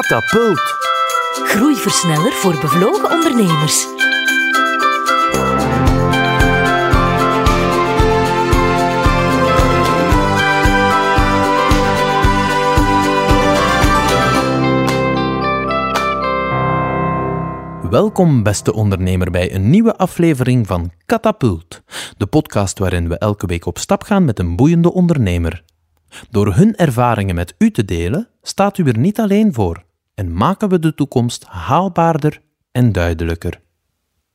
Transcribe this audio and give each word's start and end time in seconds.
Katapult. 0.00 0.78
Groeiversneller 1.44 2.32
voor 2.32 2.60
bevlogen 2.60 3.10
ondernemers. 3.10 3.86
Welkom, 17.90 18.42
beste 18.42 18.72
ondernemer, 18.72 19.30
bij 19.30 19.54
een 19.54 19.70
nieuwe 19.70 19.96
aflevering 19.96 20.66
van 20.66 20.90
Katapult, 21.06 21.82
de 22.16 22.26
podcast 22.26 22.78
waarin 22.78 23.08
we 23.08 23.18
elke 23.18 23.46
week 23.46 23.66
op 23.66 23.78
stap 23.78 24.02
gaan 24.02 24.24
met 24.24 24.38
een 24.38 24.56
boeiende 24.56 24.92
ondernemer. 24.92 25.64
Door 26.30 26.54
hun 26.54 26.76
ervaringen 26.76 27.34
met 27.34 27.54
u 27.58 27.70
te 27.70 27.84
delen, 27.84 28.28
staat 28.42 28.78
u 28.78 28.84
er 28.84 28.98
niet 28.98 29.20
alleen 29.20 29.54
voor 29.54 29.88
en 30.20 30.32
maken 30.32 30.68
we 30.68 30.78
de 30.78 30.94
toekomst 30.94 31.44
haalbaarder 31.44 32.42
en 32.72 32.92
duidelijker. 32.92 33.60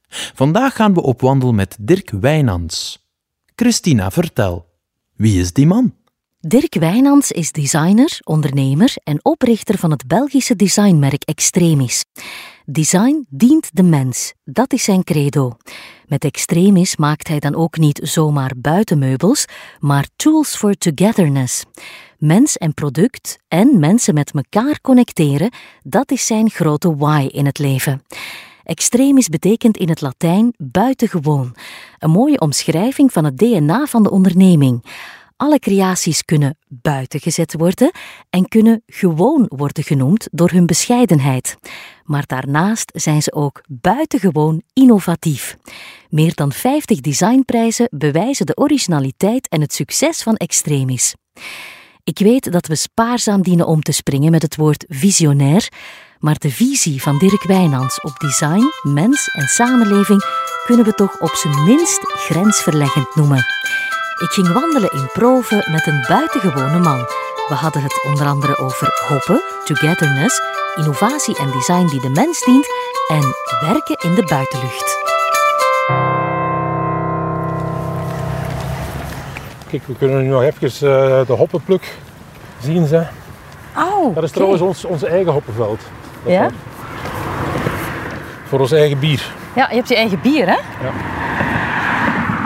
Vandaag 0.10 0.76
gaan 0.76 0.94
we 0.94 1.02
op 1.02 1.22
wandel 1.22 1.54
met 1.54 1.78
Dirk 1.80 2.10
Wijnands. 2.10 3.06
Christina, 3.56 4.12
vertel, 4.12 4.66
wie 5.16 5.40
is 5.40 5.54
die 5.54 5.66
man? 5.66 5.96
Dirk 6.40 6.76
Wijnands 6.76 7.32
is 7.32 7.52
designer, 7.52 8.20
ondernemer 8.24 8.94
en 9.04 9.26
oprichter 9.26 9.78
van 9.78 9.92
het 9.92 10.08
Belgische 10.08 10.56
designmerk 10.56 11.24
Extremis. 11.24 12.06
Design 12.68 13.26
dient 13.30 13.70
de 13.74 13.84
mens, 13.84 14.34
dat 14.44 14.74
is 14.74 14.84
zijn 14.84 15.04
credo. 15.04 15.58
Met 16.08 16.24
Extremis 16.24 16.96
maakt 16.96 17.28
hij 17.28 17.40
dan 17.40 17.56
ook 17.56 17.78
niet 17.78 18.00
zomaar 18.04 18.52
buitenmeubels, 18.58 19.46
maar 19.80 20.08
tools 20.16 20.56
for 20.56 20.74
togetherness. 20.74 21.64
Mens 22.18 22.58
en 22.58 22.74
product 22.74 23.38
en 23.48 23.80
mensen 23.80 24.14
met 24.14 24.32
elkaar 24.32 24.82
connecteren, 24.82 25.52
dat 25.84 26.12
is 26.12 26.26
zijn 26.26 26.50
grote 26.50 26.96
why 26.96 27.28
in 27.32 27.46
het 27.46 27.60
leven. 27.60 28.04
Extremis 28.64 29.28
betekent 29.28 29.78
in 29.78 29.90
het 29.90 30.02
Latijn 30.02 30.54
buitengewoon, 30.58 31.56
een 32.00 32.12
mooie 32.12 32.40
omschrijving 32.40 33.14
van 33.14 33.26
het 33.26 33.38
DNA 33.38 33.86
van 33.86 34.04
de 34.04 34.12
onderneming. 34.12 34.84
Alle 35.46 35.60
creaties 35.60 36.26
kunnen 36.26 36.58
buiten 36.68 37.20
gezet 37.20 37.54
worden 37.54 37.92
en 38.30 38.48
kunnen 38.48 38.84
gewoon 38.86 39.46
worden 39.56 39.84
genoemd 39.84 40.28
door 40.32 40.50
hun 40.50 40.66
bescheidenheid. 40.66 41.58
Maar 42.04 42.24
daarnaast 42.26 42.92
zijn 42.94 43.22
ze 43.22 43.34
ook 43.34 43.62
buitengewoon 43.68 44.62
innovatief. 44.74 45.58
Meer 46.10 46.36
dan 46.36 46.52
50 46.52 47.00
designprijzen 47.02 47.88
bewijzen 47.92 48.46
de 48.46 48.56
originaliteit 48.56 49.48
en 49.48 49.62
het 49.62 49.74
succes 49.74 50.24
van 50.24 50.36
Extremis. 50.36 51.16
Ik 52.04 52.20
weet 52.20 52.52
dat 52.52 52.68
we 52.68 52.76
spaarzaam 52.76 53.42
dienen 53.42 53.68
om 53.68 53.82
te 53.82 53.92
springen 53.92 54.32
met 54.32 54.42
het 54.42 54.56
woord 54.56 54.86
visionair, 54.88 55.70
maar 56.20 56.40
de 56.40 56.52
visie 56.52 57.02
van 57.02 57.18
Dirk 57.18 57.44
Wijnands 57.44 58.02
op 58.02 58.20
design, 58.20 58.66
mens 58.84 59.30
en 59.34 59.48
samenleving 59.48 60.24
kunnen 60.66 60.86
we 60.86 60.94
toch 60.94 61.22
op 61.22 61.36
zijn 61.36 61.64
minst 61.64 62.00
grensverleggend 62.02 63.16
noemen. 63.16 63.46
Ik 64.16 64.32
ging 64.32 64.52
wandelen 64.54 64.92
in 64.92 65.10
Proven 65.14 65.72
met 65.72 65.88
een 65.88 66.06
buitengewone 66.08 66.80
man. 66.80 67.06
We 67.48 67.54
hadden 67.54 67.84
het 67.84 68.04
onder 68.06 68.28
andere 68.28 68.58
over 68.58 69.06
hoppen, 69.08 69.42
togetherness, 69.66 70.42
innovatie 70.76 71.38
en 71.38 71.52
design 71.52 71.86
die 71.86 72.02
de 72.02 72.10
mens 72.10 72.46
dient 72.46 72.68
en 73.08 73.22
werken 73.68 74.10
in 74.10 74.16
de 74.16 74.24
buitenlucht. 74.24 74.98
Kijk, 79.70 79.88
we 79.88 79.96
kunnen 79.98 80.24
nu 80.24 80.30
nog 80.30 80.42
even 80.42 80.64
uh, 80.64 81.26
de 81.28 81.34
hoppenpluk 81.34 81.98
zien. 82.62 82.88
Ze. 82.88 83.08
Oh, 83.78 84.16
Dat 84.16 84.24
is 84.24 84.32
trouwens 84.32 84.62
ons, 84.62 84.86
ons 84.86 85.04
eigen 85.04 85.32
hoppenveld. 85.32 85.80
Dat 86.24 86.34
Ja? 86.34 86.50
Voor 88.48 88.60
ons 88.60 88.72
eigen 88.72 89.00
bier. 89.00 89.34
Ja, 89.56 89.68
je 89.70 89.76
hebt 89.76 89.88
je 89.90 89.96
eigen 89.96 90.22
bier, 90.22 90.48
hè? 90.48 90.58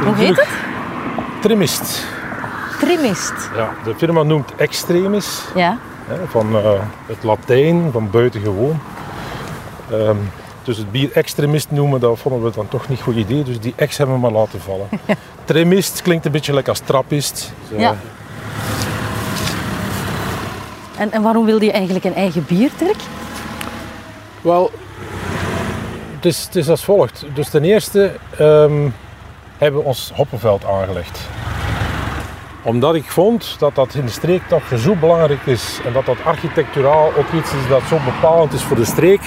Hoe 0.06 0.16
heet 0.16 0.36
het? 0.36 0.69
Trimist. 1.42 2.06
Trimist. 2.80 3.34
Ja, 3.56 3.70
de 3.84 3.96
firma 3.96 4.24
noemt 4.24 4.56
Extremis. 4.56 5.42
Ja. 5.56 5.78
Hè, 6.08 6.28
van 6.28 6.56
eh, 6.56 6.72
het 7.06 7.24
Latijn, 7.24 7.90
van 7.92 8.10
buitengewoon. 8.10 8.80
Ehm, 9.92 10.16
dus 10.64 10.78
het 10.78 10.92
bier 10.92 11.12
extremist 11.14 11.72
noemen, 11.72 12.00
dat 12.00 12.20
vonden 12.20 12.44
we 12.44 12.52
dan 12.56 12.68
toch 12.68 12.88
niet 12.90 12.98
een 12.98 13.04
goed 13.04 13.16
idee. 13.16 13.44
Dus 13.44 13.60
die 13.60 13.74
ex 13.76 13.98
hebben 13.98 14.16
we 14.16 14.22
maar 14.22 14.32
laten 14.32 14.62
vallen. 14.62 14.88
Trimist 15.46 16.02
klinkt 16.02 16.26
een 16.26 16.32
beetje 16.32 16.54
lekker 16.54 16.74
als 16.74 16.82
trappist. 16.82 17.54
Dus, 17.70 17.80
Ja. 17.80 17.96
En, 20.98 21.12
en 21.12 21.22
waarom 21.22 21.46
wilde 21.46 21.66
je 21.66 21.72
eigenlijk 21.72 22.06
een 22.06 22.16
eigen 22.16 22.46
bier, 22.48 22.70
Dirk? 22.78 22.98
Wel, 24.42 24.72
het 26.16 26.26
is, 26.26 26.44
het 26.44 26.56
is 26.56 26.70
als 26.70 26.84
volgt. 26.84 27.26
Dus 27.34 27.50
ten 27.50 27.64
eerste 27.64 28.16
ehm, 28.38 28.90
hebben 29.60 29.80
we 29.80 29.86
ons 29.88 30.12
hoppenveld 30.16 30.66
aangelegd. 30.66 31.20
Omdat 32.64 32.96
ik 32.96 33.04
vond 33.04 33.56
dat 33.60 33.76
dat 33.76 33.94
in 33.94 34.06
de 34.06 34.12
streek 34.12 34.42
toch 34.48 34.64
zo 34.78 34.96
belangrijk 34.96 35.46
is 35.46 35.80
en 35.86 35.94
dat 35.94 36.06
dat 36.06 36.18
architecturaal 36.24 37.08
ook 37.18 37.32
iets 37.34 37.54
is 37.54 37.68
dat 37.70 37.82
zo 37.90 37.98
bepalend 38.06 38.54
is 38.54 38.64
voor 38.64 38.76
de 38.78 38.86
streek. 38.86 39.22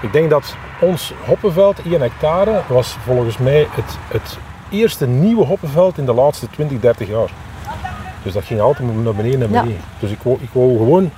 Ik 0.00 0.12
denk 0.12 0.30
dat 0.30 0.54
ons 0.80 1.12
hoppenveld, 1.24 1.82
1 1.82 2.00
hectare, 2.00 2.60
was 2.66 2.96
volgens 3.04 3.38
mij 3.38 3.66
het, 3.70 3.98
het 4.08 4.38
eerste 4.70 5.06
nieuwe 5.06 5.44
hoppenveld 5.44 5.98
in 5.98 6.06
de 6.06 6.14
laatste 6.14 6.50
20, 6.50 6.80
30 6.80 7.08
jaar. 7.08 7.30
Dus 8.22 8.32
dat 8.32 8.44
ging 8.44 8.60
altijd 8.60 9.02
naar 9.04 9.14
beneden 9.14 9.42
en 9.42 9.50
Ja. 9.52 9.60
beneden. 9.60 9.82
Dus 9.98 10.10
ik 10.10 10.18
wou, 10.22 10.38
ik 10.40 10.50
wou 10.52 10.76
gewoon 10.76 11.10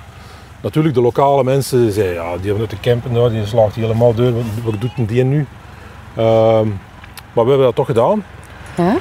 Natuurlijk, 0.61 0.95
de 0.95 1.01
lokale 1.01 1.43
mensen 1.43 1.91
zeiden, 1.91 2.15
ja, 2.15 2.37
die 2.37 2.45
hebben 2.45 2.59
uit 2.59 2.69
de 2.69 2.79
campen, 2.79 3.11
nou, 3.11 3.29
die 3.29 3.45
slaagt 3.45 3.75
helemaal 3.75 4.13
door, 4.13 4.33
wat, 4.33 4.43
wat 4.63 4.81
doet 4.81 5.07
die 5.07 5.23
nu? 5.23 5.47
Ehm, 6.15 6.67
maar 7.39 7.47
we 7.47 7.61
hebben 7.61 7.75
dat 7.75 7.85
toch 7.85 7.95
gedaan. 7.95 8.23
Ja? 8.75 8.95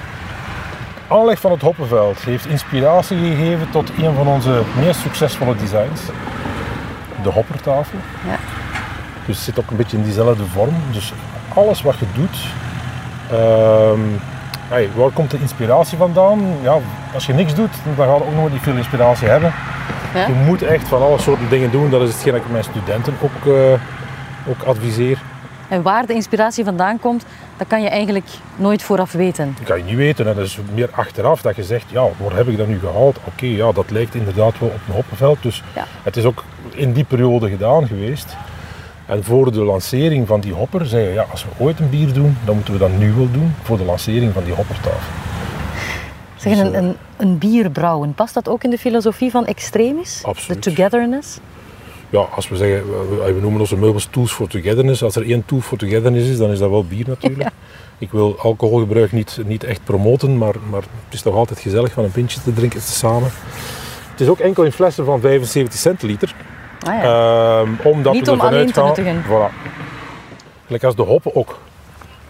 Aanleg 1.08 1.40
van 1.40 1.50
het 1.50 1.62
Hoppenveld 1.62 2.18
heeft 2.18 2.46
inspiratie 2.46 3.18
gegeven 3.18 3.70
tot 3.70 3.90
een 3.98 4.14
van 4.14 4.26
onze 4.26 4.62
meest 4.80 5.00
succesvolle 5.00 5.56
designs. 5.56 6.00
De 7.22 7.28
hoppertafel. 7.28 7.98
Ja. 8.26 8.36
Dus 9.26 9.36
het 9.36 9.44
zit 9.44 9.58
ook 9.58 9.70
een 9.70 9.76
beetje 9.76 9.96
in 9.96 10.02
diezelfde 10.02 10.44
vorm. 10.44 10.74
Dus 10.90 11.12
alles 11.54 11.82
wat 11.82 11.98
je 11.98 12.06
doet, 12.14 12.38
ehm, 13.30 14.00
hey, 14.68 14.88
waar 14.94 15.10
komt 15.10 15.30
de 15.30 15.40
inspiratie 15.40 15.98
vandaan? 15.98 16.40
Ja, 16.62 16.78
als 17.14 17.26
je 17.26 17.32
niks 17.32 17.54
doet, 17.54 17.72
dan 17.84 17.94
ga 18.06 18.14
je 18.14 18.24
ook 18.24 18.34
nog 18.34 18.50
niet 18.50 18.62
veel 18.62 18.76
inspiratie 18.76 19.28
hebben. 19.28 19.52
Ja. 20.14 20.26
Je 20.26 20.32
moet 20.46 20.62
echt 20.62 20.88
van 20.88 21.02
alle 21.02 21.18
soorten 21.18 21.48
dingen 21.48 21.70
doen. 21.70 21.90
Dat 21.90 22.02
is 22.02 22.12
hetgeen 22.12 22.32
dat 22.32 22.42
ik 22.42 22.50
mijn 22.50 22.64
studenten 22.64 23.14
ook, 23.20 23.54
eh, 23.54 23.80
ook 24.48 24.62
adviseer. 24.62 25.18
En 25.68 25.82
waar 25.82 26.06
de 26.06 26.14
inspiratie 26.14 26.64
vandaan 26.64 27.00
komt, 27.00 27.24
dat 27.58 27.66
kan 27.66 27.82
je 27.82 27.88
eigenlijk 27.88 28.26
nooit 28.56 28.82
vooraf 28.82 29.12
weten. 29.12 29.54
Dat 29.58 29.66
kan 29.68 29.78
je 29.78 29.84
niet 29.84 29.96
weten. 29.96 30.26
En 30.26 30.34
dat 30.34 30.44
is 30.44 30.58
meer 30.74 30.88
achteraf 30.92 31.42
dat 31.42 31.56
je 31.56 31.64
zegt, 31.64 31.84
ja, 31.90 32.02
waar 32.16 32.36
heb 32.36 32.48
ik 32.48 32.56
dat 32.56 32.66
nu 32.66 32.78
gehaald? 32.78 33.18
Oké, 33.24 33.46
ja, 33.46 33.72
dat 33.72 33.90
lijkt 33.90 34.14
inderdaad 34.14 34.58
wel 34.58 34.68
op 34.68 34.80
een 34.88 34.94
hoppenveld. 34.94 35.42
Dus 35.42 35.62
Ja. 35.74 35.84
het 36.02 36.16
is 36.16 36.24
ook 36.24 36.44
in 36.70 36.92
die 36.92 37.04
periode 37.04 37.48
gedaan 37.50 37.86
geweest. 37.86 38.36
En 39.06 39.24
voor 39.24 39.52
de 39.52 39.60
lancering 39.60 40.26
van 40.26 40.40
die 40.40 40.52
hopper 40.52 40.86
zei 40.86 41.04
je, 41.06 41.12
ja, 41.12 41.26
als 41.30 41.44
we 41.44 41.64
ooit 41.64 41.80
een 41.80 41.90
bier 41.90 42.12
doen, 42.12 42.36
dan 42.44 42.54
moeten 42.54 42.72
we 42.72 42.78
dat 42.78 42.92
nu 42.98 43.12
wel 43.12 43.30
doen 43.32 43.54
voor 43.62 43.76
de 43.76 43.84
lancering 43.84 44.32
van 44.32 44.44
die 44.44 44.54
hoppertafel. 44.54 45.12
Zeg, 46.36 46.52
Dus, 46.52 46.60
een, 46.62 46.74
eh, 46.74 46.80
een, 46.82 46.96
een 47.16 47.38
bier 47.38 47.70
brouwen, 47.70 48.14
past 48.14 48.34
dat 48.34 48.48
ook 48.48 48.64
in 48.64 48.70
de 48.70 48.78
filosofie 48.78 49.30
van 49.30 49.46
Extremis? 49.46 50.20
Absoluut. 50.24 50.62
De 50.64 50.70
togetherness? 50.74 51.38
Ja, 52.10 52.20
als 52.20 52.48
we 52.48 52.56
zeggen, 52.56 52.90
we, 53.24 53.40
noemen 53.40 53.60
onze 53.60 53.76
meubels 53.76 54.08
tools 54.10 54.32
for 54.32 54.48
togetherness. 54.48 55.02
Als 55.02 55.16
er 55.16 55.30
één 55.30 55.44
tool 55.44 55.60
for 55.60 55.78
togetherness 55.78 56.28
is, 56.28 56.38
dan 56.38 56.50
is 56.50 56.58
dat 56.58 56.70
wel 56.70 56.84
bier 56.84 57.08
natuurlijk. 57.08 57.50
Ik 57.98 58.10
wil 58.10 58.38
alcoholgebruik 58.38 59.12
niet, 59.12 59.38
niet 59.44 59.64
echt 59.64 59.84
promoten, 59.84 60.38
maar, 60.38 60.54
maar 60.70 60.80
het 60.80 61.14
is 61.14 61.22
toch 61.22 61.34
altijd 61.34 61.58
gezellig 61.58 61.92
van 61.92 62.04
een 62.04 62.10
pintje 62.10 62.40
te 62.40 62.52
drinken 62.52 62.80
samen. 62.80 63.30
Het 64.10 64.20
is 64.20 64.28
ook 64.28 64.38
enkel 64.38 64.62
in 64.62 64.72
flessen 64.72 65.04
van 65.04 65.20
75 65.20 65.80
centiliter. 65.80 66.34
Ah 66.86 67.02
ja. 67.02 67.60
Ehm, 67.60 67.70
omdat 67.84 68.12
Niet 68.12 68.26
we 68.26 68.32
om 68.32 68.40
alleen 68.40 68.72
te 68.72 68.82
nuttigen. 68.82 69.24
Voilà. 69.24 69.68
Gelijk 70.66 70.84
als 70.84 70.94
de 70.94 71.02
hoppen 71.02 71.34
ook. 71.34 71.58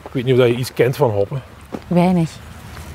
Ik 0.05 0.13
weet 0.13 0.25
niet 0.25 0.33
of 0.33 0.39
dat 0.39 0.49
je 0.49 0.55
iets 0.55 0.73
kent 0.73 0.97
van 0.97 1.11
hoppen. 1.11 1.43
Weinig. 1.87 2.31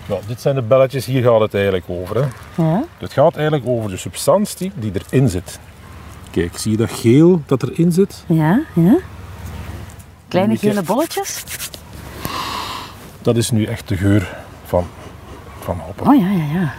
Nou, 0.06 0.22
dit 0.28 0.42
zijn 0.42 0.56
de 0.56 0.62
belletjes, 0.62 1.06
hier 1.06 1.24
gaat 1.24 1.40
het 1.40 1.54
eigenlijk 1.54 1.86
over. 1.88 2.16
Hè. 2.16 2.26
Ja? 2.64 2.84
Het 2.98 3.14
gaat 3.14 3.36
eigenlijk 3.36 3.68
over 3.68 3.90
de 3.90 3.98
substantie 3.98 4.72
die 4.76 4.92
erin 4.94 5.30
zit. 5.30 5.60
Kijk, 6.34 6.58
zie 6.58 6.72
je 6.72 6.78
dat 6.78 6.92
geel 6.92 7.42
dat 7.46 7.64
erin 7.64 7.92
zit? 7.92 8.24
Ja, 8.28 8.62
ja. 8.74 8.98
Kleine 10.28 10.58
gele 10.58 10.82
bolletjes? 10.82 11.44
Dat 13.22 13.38
is 13.38 13.52
nu 13.52 13.64
echt 13.66 13.88
de 13.88 13.98
geur 13.98 14.36
van, 14.66 14.88
van 15.60 15.78
hoppen. 15.80 16.08
Oh 16.08 16.16
ja, 16.20 16.30
ja, 16.30 16.60
ja. 16.60 16.74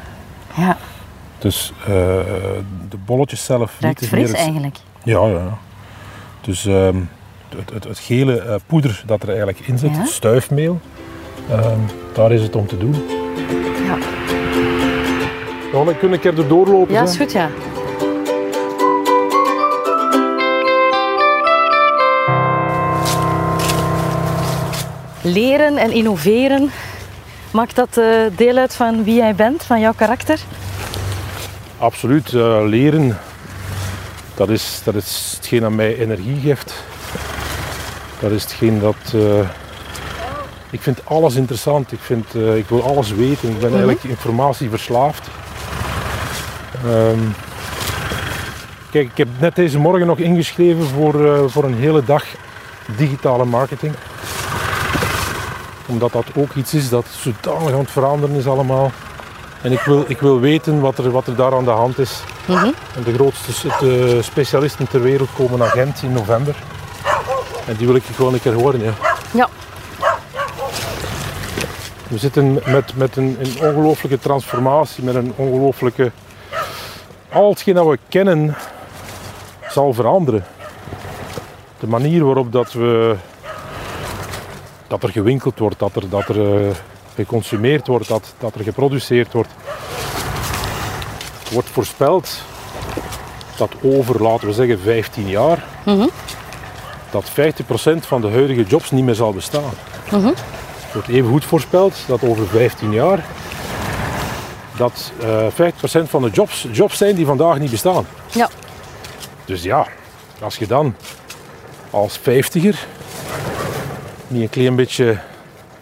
Ja, 0.64 0.76
Dus 1.38 1.72
eh, 1.80 1.86
de 2.88 2.96
bolletjes 3.04 3.44
zelf 3.44 3.72
niet 3.72 3.80
ruikt 3.82 4.00
is 4.00 4.08
fris 4.08 4.28
het- 4.28 4.36
eigenlijk. 4.36 4.76
Ja, 5.02 5.26
ja. 5.26 5.32
ja. 5.38 5.58
Dus 6.40 6.66
ehm, 6.66 6.96
het, 7.56 7.70
het, 7.72 7.84
het 7.84 7.98
gele 7.98 8.38
eh, 8.40 8.54
poeder 8.66 9.02
dat 9.06 9.22
er 9.22 9.28
eigenlijk 9.28 9.58
in 9.60 9.78
zit, 9.78 9.90
Ja? 9.90 9.96
het 10.00 10.08
stuifmeel, 10.08 10.80
ehm, 11.50 11.78
daar 12.12 12.32
is 12.32 12.42
het 12.42 12.56
om 12.56 12.66
te 12.66 12.78
doen. 12.78 12.92
Ja, 13.86 13.96
Ja, 15.72 15.84
dan 15.84 15.98
kun 15.98 16.12
ik 16.12 16.24
er 16.24 16.48
doorlopen. 16.48 16.94
ja 16.94 17.02
is 17.02 17.16
goed, 17.16 17.32
ja. 17.32 17.50
Leren 25.26 25.76
en 25.76 25.92
innoveren, 25.92 26.70
maakt 27.50 27.76
dat 27.76 27.96
eh, 27.96 28.06
deel 28.36 28.56
uit 28.56 28.74
van 28.74 29.04
wie 29.04 29.14
jij 29.14 29.34
bent, 29.34 29.62
van 29.62 29.80
jouw 29.80 29.92
karakter? 29.96 30.38
Absoluut. 31.78 32.32
eh, 32.32 32.62
leren, 32.64 33.18
dat 34.34 34.48
is, 34.48 34.80
dat 34.84 34.94
is 34.94 35.32
hetgeen 35.36 35.60
dat 35.60 35.70
mij 35.70 35.96
energie 35.96 36.40
geeft. 36.40 36.84
Dat 38.18 38.30
is 38.30 38.42
hetgeen 38.42 38.80
dat... 38.80 38.96
eh, 39.14 39.48
ik 40.70 40.82
vind 40.82 41.00
alles 41.04 41.34
interessant. 41.34 41.92
Ik, 41.92 42.00
vind, 42.00 42.34
ik 42.34 42.68
wil 42.68 42.82
alles 42.82 43.10
weten. 43.10 43.48
Ik 43.48 43.58
ben 43.58 43.70
eigenlijk 43.70 44.04
informatieverslaafd. 44.04 45.28
Ehm, 46.84 47.18
kijk, 48.90 49.08
ik 49.10 49.16
heb 49.16 49.28
net 49.38 49.56
deze 49.56 49.78
morgen 49.78 50.06
nog 50.06 50.18
ingeschreven 50.18 50.84
voor, 50.84 51.50
voor 51.50 51.64
een 51.64 51.76
hele 51.76 52.04
dag 52.04 52.24
digitale 52.96 53.44
marketing. 53.44 53.94
Omdat 55.86 56.12
dat 56.12 56.24
ook 56.36 56.54
iets 56.54 56.74
is 56.74 56.88
dat 56.88 57.06
zodanig 57.06 57.72
aan 57.72 57.78
het 57.78 57.90
veranderen 57.90 58.36
is 58.36 58.46
allemaal. 58.46 58.90
En 59.62 59.72
ik 59.72 59.80
wil, 59.80 60.04
ik 60.06 60.20
wil 60.20 60.40
weten 60.40 60.80
wat 60.80 60.98
er, 60.98 61.10
wat 61.10 61.26
er 61.26 61.36
daar 61.36 61.54
aan 61.54 61.64
de 61.64 61.70
hand 61.70 61.98
is. 61.98 62.22
En 62.94 63.02
de 63.04 63.14
grootste 63.14 63.68
de 63.78 64.18
specialisten 64.22 64.88
ter 64.88 65.02
wereld 65.02 65.28
komen 65.36 65.58
naar 65.58 65.68
Gent 65.68 66.02
in 66.02 66.12
november. 66.12 66.54
En 67.66 67.76
die 67.76 67.86
wil 67.86 67.96
ik 67.96 68.02
gewoon 68.14 68.32
een 68.34 68.40
keer 68.40 68.52
horen. 68.52 68.80
Ja. 68.82 68.92
Ja. 69.32 69.48
We 72.08 72.18
zitten 72.18 72.60
met, 72.64 72.96
met 72.96 73.16
een, 73.16 73.36
een 73.40 73.68
ongelooflijke 73.68 74.18
transformatie, 74.18 75.04
met 75.04 75.14
een 75.14 75.32
ongelooflijke... 75.36 76.12
Al 77.32 77.50
hetgeen 77.50 77.74
dat 77.74 77.86
we 77.86 77.98
kennen 78.08 78.56
zal 79.68 79.92
veranderen. 79.92 80.44
De 81.80 81.86
manier 81.86 82.24
waarop 82.24 82.52
dat 82.52 82.72
we... 82.72 83.16
Dat 84.86 85.02
er 85.02 85.08
gewinkeld 85.08 85.58
wordt, 85.58 85.78
dat 85.78 85.96
er, 85.96 86.08
dat 86.08 86.28
er 86.28 86.66
eh, 86.66 86.70
geconsumeerd 87.14 87.86
wordt, 87.86 88.08
dat, 88.08 88.34
dat 88.38 88.54
er 88.54 88.64
geproduceerd 88.64 89.32
wordt. 89.32 89.50
Wordt 91.50 91.68
voorspeld 91.68 92.42
dat 93.56 93.70
over, 93.82 94.22
laten 94.22 94.46
we 94.46 94.52
zeggen, 94.52 94.80
15 94.80 95.28
jaar, 95.28 95.64
dat 97.10 97.30
50% 97.30 97.32
van 98.00 98.20
de 98.20 98.30
huidige 98.30 98.62
jobs 98.62 98.90
niet 98.90 99.04
meer 99.04 99.14
zal 99.14 99.32
bestaan. 99.32 99.72
Er 100.94 101.00
wordt 101.00 101.08
even 101.08 101.30
goed 101.30 101.44
voorspeld 101.44 102.04
dat 102.06 102.22
over 102.22 102.46
15 102.46 102.92
jaar 102.92 103.24
dat 104.76 105.12
eh 105.20 105.46
50% 106.06 106.08
van 106.08 106.22
de 106.22 106.30
jobs, 106.30 106.66
jobs 106.72 106.98
zijn 106.98 107.14
die 107.14 107.26
vandaag 107.26 107.58
niet 107.58 107.70
bestaan. 107.70 108.06
Ja. 108.32 108.48
Dus 109.44 109.62
ja, 109.62 109.86
als 110.40 110.56
je 110.56 110.66
dan 110.66 110.94
als 111.90 112.18
vijftiger 112.22 112.86
niet 114.34 114.42
een 114.42 114.62
klein 114.62 114.76
beetje 114.76 115.18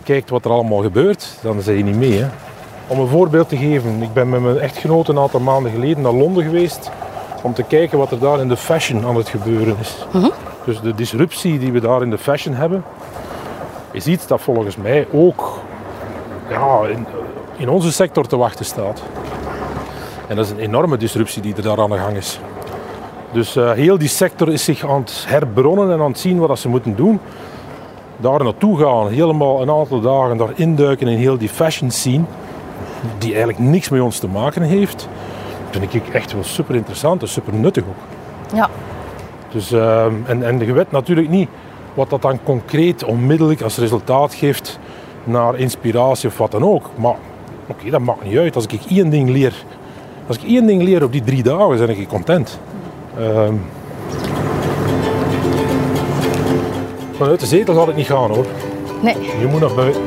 kijkt 0.02 0.30
wat 0.30 0.44
er 0.44 0.50
allemaal 0.50 0.82
gebeurt, 0.82 1.38
dan 1.42 1.62
zit 1.62 1.76
je 1.76 1.84
niet 1.84 1.96
mee. 1.96 2.18
Hè? 2.18 2.28
Om 2.86 2.98
een 2.98 3.08
voorbeeld 3.08 3.48
te 3.48 3.56
geven, 3.56 4.02
ik 4.02 4.12
ben 4.12 4.28
met 4.28 4.40
mijn 4.40 4.58
echtgenoot 4.58 5.08
een 5.08 5.18
aantal 5.18 5.40
maanden 5.40 5.72
geleden 5.72 6.02
naar 6.02 6.12
Londen 6.12 6.44
geweest 6.44 6.90
om 7.42 7.54
te 7.54 7.62
kijken 7.62 7.98
wat 7.98 8.10
er 8.10 8.18
daar 8.18 8.40
in 8.40 8.48
de 8.48 8.56
fashion 8.56 9.04
aan 9.04 9.16
het 9.16 9.28
gebeuren 9.28 9.76
is. 9.80 10.06
Dus 10.64 10.80
de 10.80 10.94
disruptie 10.94 11.58
die 11.58 11.72
we 11.72 11.80
daar 11.80 12.02
in 12.02 12.10
de 12.10 12.18
fashion 12.18 12.54
hebben, 12.54 12.84
is 13.90 14.06
iets 14.06 14.26
dat 14.26 14.40
volgens 14.40 14.76
mij 14.76 15.06
ook 15.12 15.58
ja, 16.48 16.80
in, 16.88 17.06
in 17.56 17.68
onze 17.68 17.92
sector 17.92 18.26
te 18.26 18.36
wachten 18.36 18.64
staat. 18.64 19.02
En 20.28 20.36
dat 20.36 20.44
is 20.44 20.50
een 20.50 20.58
enorme 20.58 20.96
disruptie 20.96 21.42
die 21.42 21.54
er 21.54 21.62
daar 21.62 21.80
aan 21.80 21.90
de 21.90 21.98
gang 21.98 22.16
is. 22.16 22.40
Dus 23.32 23.56
eh, 23.56 23.70
heel 23.70 23.98
die 23.98 24.08
sector 24.08 24.52
is 24.52 24.64
zich 24.64 24.88
aan 24.88 25.00
het 25.00 25.24
herbronnen 25.26 25.90
en 25.92 26.00
aan 26.00 26.10
het 26.10 26.18
zien 26.18 26.38
wat 26.38 26.48
dat 26.48 26.58
ze 26.58 26.68
moeten 26.68 26.96
doen. 26.96 27.20
Daar 28.22 28.44
naartoe 28.44 28.78
gaan, 28.78 29.08
helemaal 29.08 29.62
een 29.62 29.70
aantal 29.70 30.00
dagen 30.00 30.36
daar 30.36 30.52
induiken 30.54 31.08
in 31.08 31.18
heel 31.18 31.38
die 31.38 31.48
fashion 31.48 31.90
scene, 31.90 32.24
die 33.18 33.30
eigenlijk 33.30 33.58
niks 33.58 33.88
met 33.88 34.00
ons 34.00 34.18
te 34.18 34.28
maken 34.28 34.62
heeft, 34.62 35.08
vind 35.70 35.94
ik 35.94 36.08
echt 36.08 36.32
wel 36.32 36.44
super 36.44 36.74
interessant 36.74 37.22
en 37.22 37.28
super 37.28 37.54
nuttig 37.54 37.84
ook. 37.84 38.56
Ja. 38.56 38.68
Dus, 39.52 39.72
ehm, 39.72 40.12
en, 40.26 40.42
en 40.42 40.58
je 40.58 40.72
weet 40.72 40.90
natuurlijk 40.90 41.28
niet 41.28 41.48
wat 41.94 42.10
dat 42.10 42.22
dan 42.22 42.42
concreet 42.42 43.04
onmiddellijk 43.04 43.62
als 43.62 43.78
resultaat 43.78 44.34
geeft 44.34 44.78
naar 45.24 45.56
inspiratie 45.56 46.28
of 46.28 46.38
wat 46.38 46.50
dan 46.50 46.64
ook. 46.64 46.90
Maar 46.96 47.16
oké, 47.66 47.90
dat 47.90 48.00
maakt 48.00 48.24
niet 48.24 48.36
uit. 48.36 48.54
Als 48.54 48.66
ik 48.66 48.80
één 48.88 49.10
ding 49.10 49.30
leer, 49.30 49.64
als 50.26 50.36
ik 50.36 50.42
één 50.42 50.66
ding 50.66 50.82
leer 50.82 51.04
op 51.04 51.12
die 51.12 51.22
drie 51.22 51.42
dagen, 51.42 51.78
ben 51.78 51.88
ik 51.88 52.08
content. 52.08 52.60
Ehm, 53.18 53.54
vanuit 57.22 57.40
de 57.40 57.46
zetel 57.46 57.74
gaat 57.74 57.86
het 57.86 57.96
niet 57.96 58.06
gaan 58.06 58.30
hoor. 58.30 58.46
Nee. 59.00 59.16
Je 59.40 59.46
moet 59.46 59.60
naar 59.60 59.74
buiten. 59.74 60.02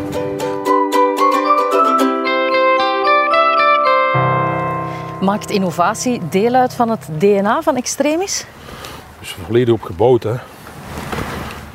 Maakt 5.22 5.50
innovatie 5.50 6.22
deel 6.30 6.54
uit 6.54 6.74
van 6.74 6.90
het 6.90 7.08
DNA 7.18 7.62
van 7.62 7.76
Extremis? 7.76 8.46
Dus 9.20 9.36
volledig 9.46 9.74
op 9.74 9.82
gebouwd. 9.82 10.24
Hè. 10.24 10.34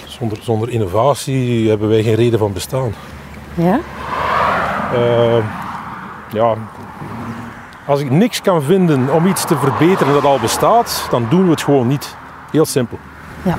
Zonder, 0.04 0.38
zonder 0.42 0.70
innovatie 0.70 1.68
hebben 1.68 1.88
wij 1.88 2.02
geen 2.02 2.14
reden 2.14 2.38
van 2.38 2.52
bestaan. 2.52 2.94
Ja. 3.54 3.80
Eh, 4.92 5.44
ja, 6.32 6.54
als 7.86 8.00
ik 8.00 8.10
niks 8.10 8.42
kan 8.42 8.62
vinden 8.62 9.12
om 9.12 9.26
iets 9.26 9.44
te 9.44 9.56
verbeteren 9.56 10.12
dat 10.12 10.24
al 10.24 10.38
bestaat, 10.38 11.06
dan 11.10 11.26
doen 11.30 11.44
we 11.44 11.50
het 11.50 11.62
gewoon 11.62 11.86
niet. 11.86 12.16
Heel 12.50 12.66
simpel. 12.66 12.98
Ja. 13.42 13.58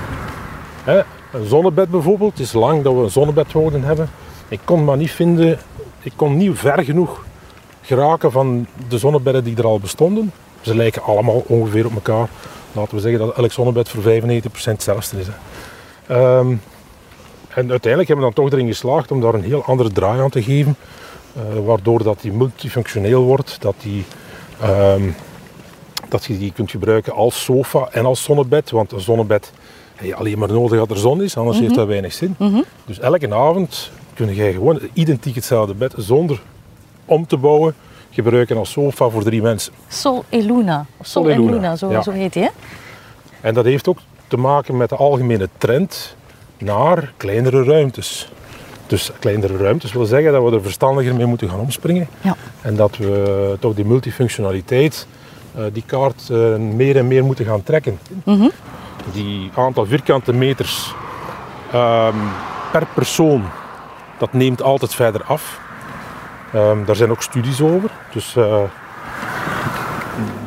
Hè, 0.84 1.02
een 1.34 1.46
zonnebed 1.46 1.90
bijvoorbeeld, 1.90 2.32
het 2.32 2.40
is 2.40 2.54
lang 2.54 2.84
dat 2.84 2.94
we 2.94 3.00
een 3.00 3.10
zonnebed 3.10 3.52
wouden 3.52 3.84
hebben. 3.84 4.10
Ik 4.48 4.60
kon 4.64 4.84
maar 4.84 4.98
niet 4.98 5.12
vinden, 5.12 5.60
ik 6.02 6.14
kon 6.16 6.38
niet 6.38 6.58
ver 6.58 6.84
genoeg 6.84 7.26
geraken 7.82 8.32
van 8.32 8.68
de 8.88 8.98
zonnebedden 8.98 9.44
die 9.44 9.58
er 9.58 9.66
al 9.66 9.80
bestonden. 9.80 10.32
Ze 10.62 10.76
lijken 10.76 11.04
allemaal 11.04 11.44
ongeveer 11.48 11.86
op 11.86 11.94
elkaar. 11.94 12.30
Laten 12.72 12.96
we 12.96 13.02
zeggen 13.02 13.20
dat 13.20 13.36
elk 13.36 13.52
zonnebed 13.52 13.90
voor 13.90 14.04
95% 14.04 14.12
hetzelfde 14.64 15.20
is. 15.20 15.28
Hè. 15.28 15.34
Ehm, 16.16 16.56
en 17.50 17.70
uiteindelijk 17.70 18.08
hebben 18.08 18.28
we 18.28 18.34
dan 18.34 18.44
toch 18.44 18.54
erin 18.54 18.68
geslaagd 18.68 19.12
om 19.12 19.22
daar 19.22 19.34
een 19.34 19.44
heel 19.44 19.64
andere 19.64 19.92
draai 19.92 20.22
aan 20.22 20.30
te 20.30 20.44
geven. 20.44 20.76
eh, 21.36 21.66
waardoor 21.66 22.04
dat 22.04 22.22
die 22.22 22.32
multifunctioneel 22.32 23.24
wordt, 23.24 23.58
dat, 23.60 23.76
die, 23.82 24.06
ehm, 24.62 25.10
dat 26.10 26.26
je 26.26 26.38
die 26.38 26.52
kunt 26.52 26.72
gebruiken 26.72 27.14
als 27.14 27.44
sofa 27.44 27.88
en 27.92 28.06
als 28.06 28.24
zonnebed. 28.24 28.70
Want 28.70 28.92
een 28.92 29.00
zonnebed 29.00 29.52
je 30.02 30.16
alleen 30.16 30.40
maar 30.40 30.52
nodig 30.52 30.80
als 30.80 30.90
er 30.90 30.98
zon 30.98 31.24
is, 31.24 31.38
anders 31.38 31.60
heeft 31.60 31.76
dat 31.76 31.88
weinig 31.88 32.14
zin. 32.14 32.36
Dus 32.86 33.00
elke 33.00 33.34
avond 33.34 33.92
kun 34.14 34.36
je 34.36 34.52
gewoon 34.52 34.80
identiek 34.94 35.36
hetzelfde 35.36 35.74
bed 35.74 35.94
zonder 35.98 36.42
om 37.06 37.28
te 37.28 37.38
bouwen 37.38 37.76
gebruiken 38.10 38.58
als 38.58 38.72
sofa 38.72 39.10
voor 39.10 39.24
drie 39.24 39.42
mensen. 39.42 39.74
Sol 39.88 40.24
e 40.30 40.42
Luna. 40.42 40.86
Sol, 41.02 41.24
Sol 41.24 41.30
e 41.30 41.34
en 41.34 41.40
Luna, 41.40 41.52
Luna, 41.52 41.76
zo, 41.76 41.92
ja. 41.92 42.02
zo 42.02 42.12
heet 42.12 42.34
hij. 42.34 42.44
Hè? 42.44 42.50
En 43.42 43.54
dat 43.54 43.66
heeft 43.66 43.88
ook 43.88 44.00
te 44.28 44.38
maken 44.38 44.78
met 44.78 44.90
de 44.90 44.96
algemene 44.96 45.50
trend 45.58 46.16
naar 46.58 47.14
kleinere 47.18 47.64
ruimtes. 47.64 48.32
Dus 48.88 49.12
kleinere 49.20 49.58
ruimtes 49.58 49.92
wil 49.92 50.06
zeggen 50.06 50.32
dat 50.32 50.44
we 50.44 50.56
er 50.56 50.62
verstandiger 50.62 51.16
mee 51.16 51.26
moeten 51.26 51.50
gaan 51.50 51.60
omspringen. 51.60 52.08
Ja. 52.22 52.36
En 52.62 52.76
dat 52.76 52.98
we 52.98 53.58
toch 53.60 53.76
die 53.76 53.86
multifunctionaliteit, 53.86 55.08
eh, 55.56 55.64
die 55.74 55.84
kaart 55.86 56.30
eh, 56.32 56.56
meer 56.56 56.98
en 56.98 57.08
meer 57.08 57.24
moeten 57.24 57.46
gaan 57.46 57.64
trekken. 57.64 58.00
Die 59.12 59.52
aantal 59.56 59.86
vierkante 59.86 60.34
meters 60.34 60.94
ehm, 61.72 62.18
per 62.72 62.86
persoon, 62.94 63.44
dat 64.18 64.34
neemt 64.34 64.62
altijd 64.62 64.96
verder 64.96 65.24
af. 65.24 65.60
Ehm, 66.54 66.86
daar 66.86 66.96
zijn 66.96 67.12
ook 67.12 67.22
studies 67.22 67.62
over. 67.62 67.92
Dus 68.14 68.36
eh, 68.36 68.64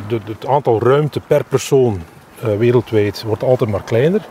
de, 0.09 0.21
het 0.25 0.47
aantal 0.47 0.83
ruimte 0.83 1.21
per 1.21 1.45
persoon 1.45 2.03
eh, 2.41 2.57
wereldwijd 2.57 3.23
wordt 3.23 3.43
altijd 3.43 3.71
maar 3.71 3.83
kleiner. 3.83 4.27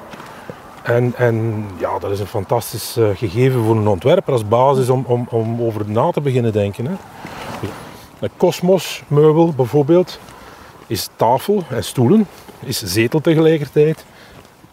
En, 0.83 1.13
en 1.17 1.65
ja, 1.77 1.99
dat 1.99 2.11
is 2.11 2.19
een 2.19 2.27
fantastisch 2.27 2.97
eh, 2.97 3.07
gegeven 3.15 3.63
voor 3.63 3.75
een 3.75 3.87
ontwerper 3.87 4.33
als 4.33 4.47
basis 4.47 4.89
om, 4.89 5.03
om, 5.07 5.27
om 5.29 5.61
over 5.61 5.89
na 5.89 6.11
te 6.11 6.21
beginnen 6.21 6.51
denken. 6.51 6.85
Hè. 6.85 6.93
Een 8.19 8.29
Cosmos 8.37 9.03
meubel 9.07 9.53
bijvoorbeeld 9.53 10.19
is 10.87 11.09
tafel 11.15 11.63
en 11.69 11.83
stoelen, 11.83 12.27
is 12.59 12.83
zetel 12.83 13.21
tegelijkertijd, 13.21 14.05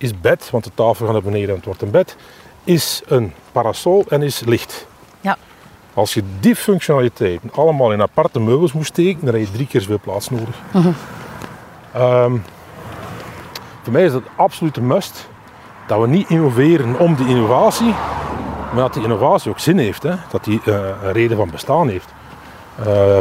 is 0.03 0.21
bed, 0.21 0.51
want 0.51 0.65
de 0.65 0.71
tafel 0.75 1.05
gaat 1.05 1.15
naar 1.15 1.23
beneden 1.23 1.49
en 1.49 1.55
het 1.55 1.65
wordt 1.65 1.83
een 1.83 1.91
bed, 1.91 2.17
is 2.65 3.03
een 3.07 3.33
parasol 3.53 4.05
en 4.09 4.23
is 4.23 4.41
licht. 4.41 4.87
Ja. 5.21 5.37
Als 5.95 6.15
je 6.15 6.23
die 6.41 6.57
functionaliteiten 6.57 7.51
allemaal 7.55 7.93
in 7.93 8.03
aparte 8.03 8.41
meubels 8.41 8.73
moest 8.73 8.89
steken, 8.89 9.25
dan 9.25 9.35
heb 9.35 9.45
je 9.45 9.53
drie 9.53 9.67
keer 9.67 9.81
zoveel 9.81 10.01
plaats 10.01 10.31
nodig. 10.31 10.61
Ehm, 11.93 12.37
voor 13.83 13.93
mij 13.93 14.05
is 14.05 14.13
dat 14.13 14.23
absoluut 14.37 14.77
een 14.77 14.87
must. 14.87 15.29
Dat 15.87 16.01
we 16.01 16.07
niet 16.07 16.29
innoveren 16.29 16.99
om 16.99 17.17
de 17.17 17.27
innovatie, 17.27 17.95
maar 18.73 18.83
dat 18.83 18.95
die 18.95 19.03
innovatie 19.03 19.51
ook 19.51 19.59
zin 19.59 19.79
heeft. 19.79 20.03
Hè? 20.03 20.15
Dat 20.31 20.45
die 20.45 20.61
eh, 20.65 20.75
een 21.03 21.13
reden 21.13 21.37
van 21.37 21.51
bestaan 21.51 21.89
heeft. 21.89 22.09
Eh, 22.85 23.19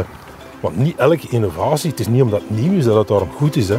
want 0.60 0.76
niet 0.76 0.96
elke 0.96 1.28
innovatie, 1.28 1.90
het 1.90 2.00
is 2.00 2.06
niet 2.06 2.22
omdat 2.22 2.40
het 2.40 2.50
nieuw 2.50 2.72
is 2.78 2.84
dat 2.84 2.96
het 2.96 3.08
daarom 3.08 3.30
goed 3.36 3.56
is. 3.56 3.68
Hè? 3.68 3.78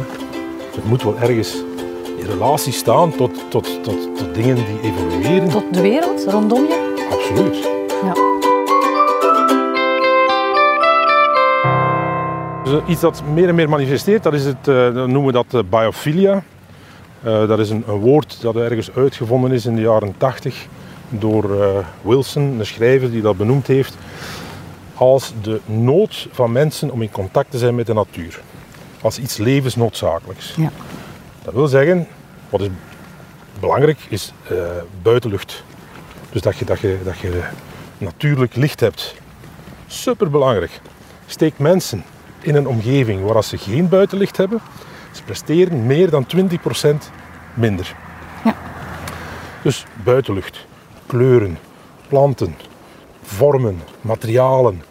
Het 0.74 0.84
moet 0.84 1.02
wel 1.02 1.18
ergens 1.18 1.56
in 2.22 2.28
relatie 2.28 2.72
staan 2.72 3.16
tot, 3.16 3.50
tot, 3.50 3.82
tot, 3.82 4.16
tot 4.16 4.34
dingen 4.34 4.54
die 4.54 4.80
evolueren. 4.82 5.48
Tot 5.48 5.74
de 5.74 5.80
wereld 5.80 6.24
rondom 6.28 6.64
je? 6.64 7.06
absoluut. 7.10 7.56
Ja. 8.02 8.14
Dus, 12.64 12.80
eh, 12.80 12.88
iets 12.88 13.00
dat 13.00 13.22
meer 13.32 13.48
en 13.48 13.54
meer 13.54 13.68
manifesteert, 13.68 14.22
dat 14.22 14.32
is 14.32 14.44
het, 14.44 14.68
eh, 14.68 14.74
dan 14.74 15.12
noemen 15.12 15.24
we 15.24 15.32
dat 15.32 15.64
eh, 15.64 15.70
biophilia. 15.70 16.42
Eh, 17.22 17.48
dat 17.48 17.58
is 17.58 17.70
een, 17.70 17.84
een 17.86 17.98
woord 17.98 18.40
dat 18.40 18.56
ergens 18.56 18.90
uitgevonden 18.94 19.52
is 19.52 19.66
in 19.66 19.74
de 19.74 19.80
jaren 19.80 20.14
80 20.16 20.66
door 21.08 21.62
eh, 21.62 21.86
Wilson, 22.02 22.42
een 22.58 22.66
schrijver 22.66 23.10
die 23.10 23.22
dat 23.22 23.36
benoemd 23.36 23.66
heeft 23.66 23.96
als 24.94 25.32
de 25.42 25.60
nood 25.64 26.28
van 26.32 26.52
mensen 26.52 26.90
om 26.90 27.02
in 27.02 27.10
contact 27.10 27.50
te 27.50 27.58
zijn 27.58 27.74
met 27.74 27.86
de 27.86 27.94
natuur. 27.94 28.40
Als 29.00 29.18
iets 29.18 29.36
levensnoodzakelijks. 29.36 30.54
Ja. 30.56 30.70
Dat 31.44 31.54
wil 31.54 31.66
zeggen, 31.66 32.06
wat 32.50 32.60
is 32.60 32.68
belangrijk, 33.60 33.98
is 34.08 34.32
eh, 34.48 34.56
buitenlucht. 35.02 35.64
Dus 36.30 36.40
dat 36.40 36.56
je, 36.56 36.64
dat, 36.64 36.80
je, 36.80 36.98
dat 37.04 37.18
je 37.18 37.42
natuurlijk 37.98 38.56
licht 38.56 38.80
hebt. 38.80 39.14
Superbelangrijk. 39.86 40.80
Steek 41.26 41.58
mensen 41.58 42.04
in 42.40 42.54
een 42.54 42.66
omgeving 42.66 43.24
waar 43.24 43.44
ze 43.44 43.58
geen 43.58 43.88
buitenlicht 43.88 44.36
hebben, 44.36 44.60
ze 45.12 45.22
presteren 45.22 45.86
meer 45.86 46.10
dan 46.10 46.26
20% 46.36 46.38
minder. 47.54 47.94
Ja. 48.44 48.56
Dus 49.62 49.84
buitenlucht, 50.04 50.66
kleuren, 51.06 51.58
planten, 52.08 52.56
vormen, 53.22 53.82
materialen, 54.00 54.82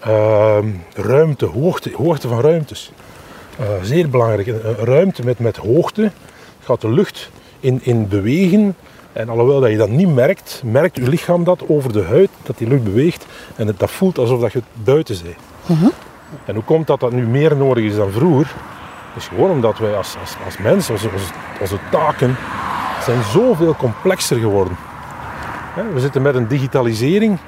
ehm, 0.00 0.68
ruimte, 0.94 1.46
hoogte, 1.46 1.90
hoogte 1.94 2.28
van 2.28 2.40
ruimtes. 2.40 2.92
Eh, 3.60 3.66
zeer 3.82 4.10
belangrijk. 4.10 4.46
Een, 4.46 4.68
een 4.68 4.84
ruimte 4.84 5.24
met, 5.24 5.38
met 5.38 5.56
hoogte 5.56 6.10
gaat 6.62 6.80
de 6.80 6.90
lucht 6.90 7.30
in, 7.60 7.80
in 7.82 8.08
bewegen. 8.08 8.76
En 9.12 9.28
alhoewel 9.28 9.60
dat 9.60 9.70
je 9.70 9.76
dat 9.76 9.88
niet 9.88 10.14
merkt, 10.14 10.62
merkt 10.64 10.96
je 10.96 11.08
lichaam 11.08 11.44
dat 11.44 11.62
over 11.68 11.92
de 11.92 12.02
huid, 12.02 12.30
dat 12.42 12.58
die 12.58 12.68
lucht 12.68 12.84
beweegt. 12.84 13.26
En 13.56 13.66
het, 13.66 13.78
dat 13.78 13.90
voelt 13.90 14.18
alsof 14.18 14.40
dat 14.40 14.52
je 14.52 14.62
buiten 14.72 15.16
bent. 15.22 15.36
En 16.44 16.54
hoe 16.54 16.64
komt 16.64 16.86
dat 16.86 17.00
dat 17.00 17.12
nu 17.12 17.26
meer 17.26 17.56
nodig 17.56 17.84
is 17.84 17.96
dan 17.96 18.10
vroeger? 18.10 18.54
is 19.16 19.28
gewoon 19.28 19.50
omdat 19.50 19.78
wij 19.78 19.94
als, 19.94 20.16
als, 20.20 20.36
als 20.44 20.58
mens, 20.58 20.90
onze, 20.90 21.08
onze, 21.12 21.32
onze 21.60 21.78
taken, 21.90 22.36
zijn 23.04 23.22
zoveel 23.22 23.74
complexer 23.74 24.38
geworden. 24.38 24.76
We 25.92 26.00
zitten 26.00 26.22
met 26.22 26.34
een 26.34 26.48
digitalisering 26.48 27.38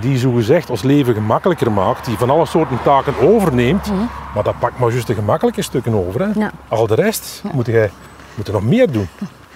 die 0.00 0.18
zogezegd 0.18 0.70
ons 0.70 0.82
leven 0.82 1.14
gemakkelijker 1.14 1.72
maakt, 1.72 2.04
die 2.04 2.16
van 2.16 2.30
alle 2.30 2.46
soorten 2.46 2.78
taken 2.82 3.14
overneemt, 3.20 3.92
maar 4.34 4.42
dat 4.42 4.58
pakt 4.58 4.78
maar 4.78 4.90
juist 4.90 5.06
de 5.06 5.14
gemakkelijke 5.14 5.62
stukken 5.62 5.94
over. 5.94 6.20
Hè. 6.20 6.40
Ja. 6.40 6.50
Al 6.68 6.86
de 6.86 6.94
rest 6.94 7.42
moet 7.52 7.66
je 7.66 7.90
moet 8.34 8.46
je 8.46 8.52
nog 8.52 8.64
meer 8.64 8.90
doen. 8.92 9.08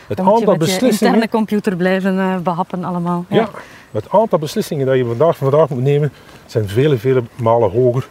Het 0.07 0.17
Dan 0.17 0.27
moet 0.27 0.35
je 0.35 0.41
aantal 0.41 0.57
met 0.57 0.67
je 0.67 0.73
beslissingen, 0.73 1.15
interne 1.15 1.29
computer 1.29 1.77
blijven 1.77 2.19
eh, 2.19 2.37
behappen 2.37 2.85
allemaal. 2.85 3.25
ja, 3.29 3.49
het 3.91 4.11
aantal 4.11 4.39
beslissingen 4.39 4.87
dat 4.87 4.97
je 4.97 5.05
vandaag, 5.05 5.37
vandaag 5.37 5.69
moet 5.69 5.83
nemen, 5.83 6.13
zijn 6.47 6.69
vele, 6.69 6.99
vele 6.99 7.23
malen 7.37 7.71
hoger 7.71 8.09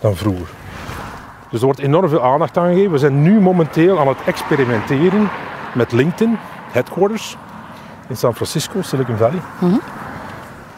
dan 0.00 0.16
vroeger. 0.16 0.46
Dus 1.50 1.60
er 1.60 1.64
wordt 1.66 1.80
enorm 1.80 2.08
veel 2.08 2.22
aandacht 2.22 2.56
aan 2.56 2.68
gegeven. 2.68 2.92
We 2.92 2.98
zijn 2.98 3.22
nu 3.22 3.40
momenteel 3.40 4.00
aan 4.00 4.08
het 4.08 4.18
experimenteren 4.26 5.28
met 5.74 5.92
LinkedIn, 5.92 6.38
headquarters, 6.70 7.36
in 8.08 8.16
San 8.16 8.34
Francisco, 8.34 8.82
Silicon 8.82 9.16
Valley. 9.16 9.40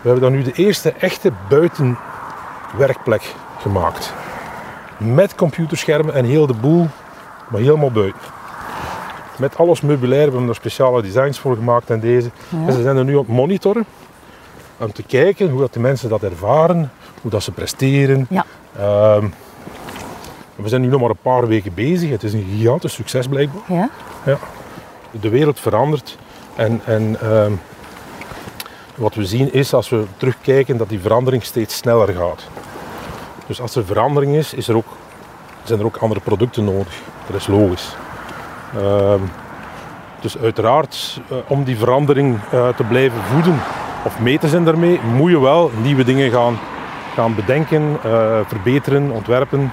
We 0.07 0.13
hebben 0.13 0.31
dan 0.31 0.41
nu 0.41 0.45
de 0.45 0.63
eerste 0.63 0.93
echte 0.93 1.33
buitenwerkplek 1.49 3.35
gemaakt. 3.59 4.13
Met 4.97 5.35
computerschermen 5.35 6.15
en 6.15 6.25
heel 6.25 6.47
de 6.47 6.55
boel, 6.55 6.89
maar 7.49 7.61
helemaal 7.61 7.91
buiten. 7.91 8.21
Met 9.39 9.57
alles 9.57 9.81
meubilair, 9.81 10.25
we 10.25 10.31
hebben 10.31 10.49
er 10.49 10.55
speciale 10.55 11.03
designs 11.03 11.39
voor 11.39 11.57
gemaakt 11.57 11.91
en 11.91 12.01
deze. 12.01 12.31
En 12.67 12.73
ze 12.73 12.83
zijn 12.83 12.97
er 12.97 13.05
nu 13.05 13.15
op 13.15 13.27
monitoren 13.27 13.85
om 14.77 14.93
te 14.93 15.03
kijken 15.03 15.51
hoe 15.51 15.61
dat 15.61 15.73
de 15.73 15.81
mensen 15.81 16.09
dat 16.09 16.23
ervaren, 16.23 16.91
hoe 17.23 17.31
dat 17.31 17.43
ze 17.43 17.53
presteren. 17.53 18.27
Ja. 18.31 18.45
Ehm, 18.77 19.27
we 20.55 20.69
zijn 20.69 20.81
nu 20.81 20.89
nog 20.89 21.01
maar 21.01 21.11
een 21.11 21.17
paar 21.23 21.47
weken 21.47 21.75
bezig. 21.75 22.11
Het 22.11 22.23
is 22.23 22.33
een 22.33 22.47
gigantisch 22.57 22.95
succes 22.95 23.29
blijkbaar. 23.29 23.63
Ja? 23.69 23.91
Ja. 24.25 24.39
De 25.11 25.29
wereld 25.29 25.61
verandert. 25.61 26.19
En, 26.55 26.81
en 26.85 27.17
ehm, 27.21 27.53
wat 28.97 29.15
we 29.15 29.25
zien 29.25 29.53
is, 29.53 29.75
als 29.75 29.89
we 29.89 30.05
terugkijken, 30.17 30.77
dat 30.77 30.89
die 30.89 31.01
verandering 31.01 31.45
steeds 31.45 31.77
sneller 31.77 32.09
gaat. 32.15 32.49
Dus 33.47 33.61
als 33.61 33.75
er 33.75 33.85
verandering 33.85 34.35
is, 34.35 34.55
is 34.55 34.69
er 34.69 34.77
ook, 34.77 34.87
zijn 35.63 35.79
er 35.79 35.85
ook 35.85 35.97
andere 35.97 36.21
producten 36.21 36.65
nodig. 36.65 37.01
Dat 37.27 37.41
is 37.41 37.47
logisch. 37.47 37.97
Ehm, 38.77 39.21
dus 40.21 40.39
uiteraard, 40.39 41.21
eh, 41.29 41.37
om 41.47 41.65
die 41.65 41.77
verandering 41.77 42.39
eh, 42.51 42.69
te 42.69 42.83
blijven 42.83 43.23
voeden 43.33 43.61
of 44.05 44.19
mee 44.19 44.39
te 44.39 44.49
zijn 44.49 44.65
daarmee, 44.65 45.01
moet 45.01 45.31
je 45.31 45.41
wel 45.41 45.71
nieuwe 45.83 46.05
dingen 46.05 46.31
gaan, 46.31 46.59
gaan 47.15 47.35
bedenken, 47.35 47.99
eh, 48.03 48.39
verbeteren, 48.47 49.11
ontwerpen. 49.11 49.73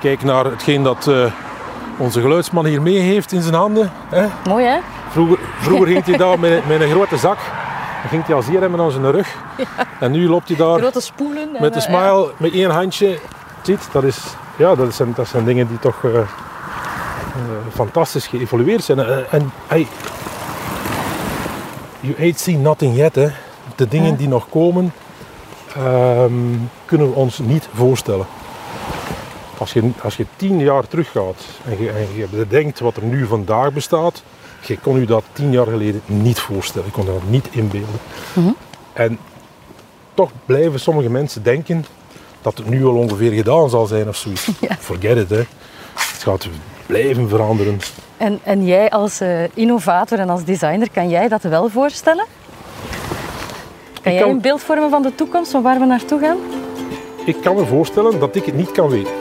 Kijk 0.00 0.22
naar 0.22 0.44
hetgeen 0.44 0.82
dat 0.82 1.10
onze 1.96 2.20
geluidsman 2.20 2.66
hier 2.66 2.82
mee 2.82 2.98
heeft 2.98 3.32
in 3.32 3.42
zijn 3.42 3.54
handen. 3.54 3.90
Hè? 4.08 4.26
Mooi 4.48 4.64
hè? 4.64 4.78
Vroeger, 5.10 5.38
vroeger 5.58 5.86
ging 5.86 6.04
hij 6.04 6.16
daar 6.16 6.38
met, 6.38 6.68
met 6.68 6.80
een 6.80 6.90
grote 6.90 7.16
zak. 7.16 7.38
Dan 8.00 8.08
ging 8.10 8.26
hij 8.26 8.34
als 8.34 8.46
hier 8.46 8.60
hebben 8.60 8.80
aan 8.80 8.90
zijn 8.90 9.10
rug. 9.10 9.36
En 10.00 10.10
nu 10.10 10.28
loopt 10.28 10.48
hij 10.48 10.56
daar 10.56 10.78
Grote 10.78 11.00
spoelen. 11.00 11.42
en, 11.42 11.62
met 11.62 11.74
een 11.74 11.82
eh, 11.82 11.86
smile, 11.86 12.32
met 12.36 12.52
één 12.52 12.70
handje. 12.70 13.18
Ziet, 13.62 13.88
dat, 13.92 14.04
is, 14.04 14.18
ja, 14.56 14.74
dat, 14.74 14.94
zijn, 14.94 15.12
dat 15.14 15.28
zijn 15.28 15.44
dingen 15.44 15.68
die 15.68 15.78
toch 15.78 16.04
eh, 16.04 16.18
eh, 16.18 16.26
fantastisch 17.74 18.26
geëvolueerd 18.26 18.84
zijn. 18.84 18.98
En 19.30 19.52
hey, 19.66 19.86
you 22.00 22.14
ain't 22.18 22.38
seen 22.40 22.62
nothing 22.62 22.96
yet. 22.96 23.14
Hè. 23.14 23.28
De 23.74 23.88
dingen 23.88 24.10
Ja. 24.10 24.16
die 24.16 24.28
nog 24.28 24.48
komen, 24.48 24.92
ehm, 25.74 26.32
kunnen 26.84 27.08
we 27.08 27.14
ons 27.14 27.38
niet 27.38 27.68
voorstellen. 27.74 28.26
Als 29.58 29.72
je, 29.72 29.90
als 30.02 30.16
je 30.16 30.26
tien 30.36 30.58
jaar 30.58 30.88
teruggaat 30.88 31.44
en 31.64 31.82
je, 31.82 31.90
en 31.90 32.06
je 32.14 32.26
bedenkt 32.30 32.80
wat 32.80 32.96
er 32.96 33.02
nu 33.02 33.26
vandaag 33.26 33.72
bestaat, 33.72 34.22
je 34.60 34.78
kon 34.78 34.96
u 34.96 35.04
dat 35.04 35.24
tien 35.32 35.52
jaar 35.52 35.66
geleden 35.66 36.00
niet 36.06 36.38
voorstellen. 36.38 36.86
Je 36.86 36.92
kon 36.92 37.06
dat 37.06 37.22
niet 37.28 37.48
inbeelden. 37.50 38.00
En 38.92 39.18
toch 40.14 40.30
blijven 40.46 40.80
sommige 40.80 41.10
mensen 41.10 41.42
denken 41.42 41.84
dat 42.42 42.58
het 42.58 42.68
nu 42.68 42.84
al 42.86 42.94
ongeveer 42.94 43.32
gedaan 43.32 43.70
zal 43.70 43.86
zijn 43.86 44.08
of 44.08 44.16
zoiets. 44.16 44.48
Ja. 44.60 44.76
Forget 44.78 45.16
it, 45.16 45.30
hè. 45.30 45.36
Het 45.94 46.22
gaat 46.22 46.48
blijven 46.86 47.28
veranderen. 47.28 47.78
En, 48.16 48.40
en 48.42 48.64
jij 48.66 48.90
als 48.90 49.20
eh, 49.20 49.42
innovator 49.54 50.18
en 50.18 50.30
als 50.30 50.44
designer, 50.44 50.90
kan 50.90 51.08
jij 51.08 51.28
dat 51.28 51.42
wel 51.42 51.68
voorstellen? 51.68 52.24
Kan 54.02 54.12
jij 54.12 54.22
kan- 54.22 54.30
een 54.30 54.40
beeld 54.40 54.62
vormen 54.62 54.90
van 54.90 55.02
de 55.02 55.14
toekomst, 55.14 55.50
van 55.50 55.62
waar 55.62 55.78
we 55.78 55.84
naartoe 55.86 56.20
gaan? 56.20 56.36
Ik 57.24 57.36
kan 57.42 57.54
me 57.54 57.66
voorstellen 57.66 58.18
dat 58.18 58.36
ik 58.36 58.44
het 58.44 58.54
niet 58.54 58.72
kan 58.72 58.88
weten. 58.88 59.12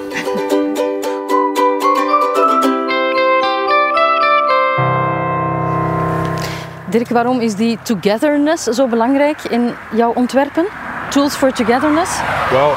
Dirk, 6.89 7.09
waarom 7.09 7.39
is 7.39 7.55
die 7.55 7.77
togetherness 7.81 8.63
zo 8.63 8.87
belangrijk 8.87 9.43
in 9.43 9.69
jouw 9.95 10.11
ontwerpen? 10.13 10.65
Tools 11.09 11.35
for 11.35 11.51
togetherness? 11.51 12.19
Wel, 12.51 12.73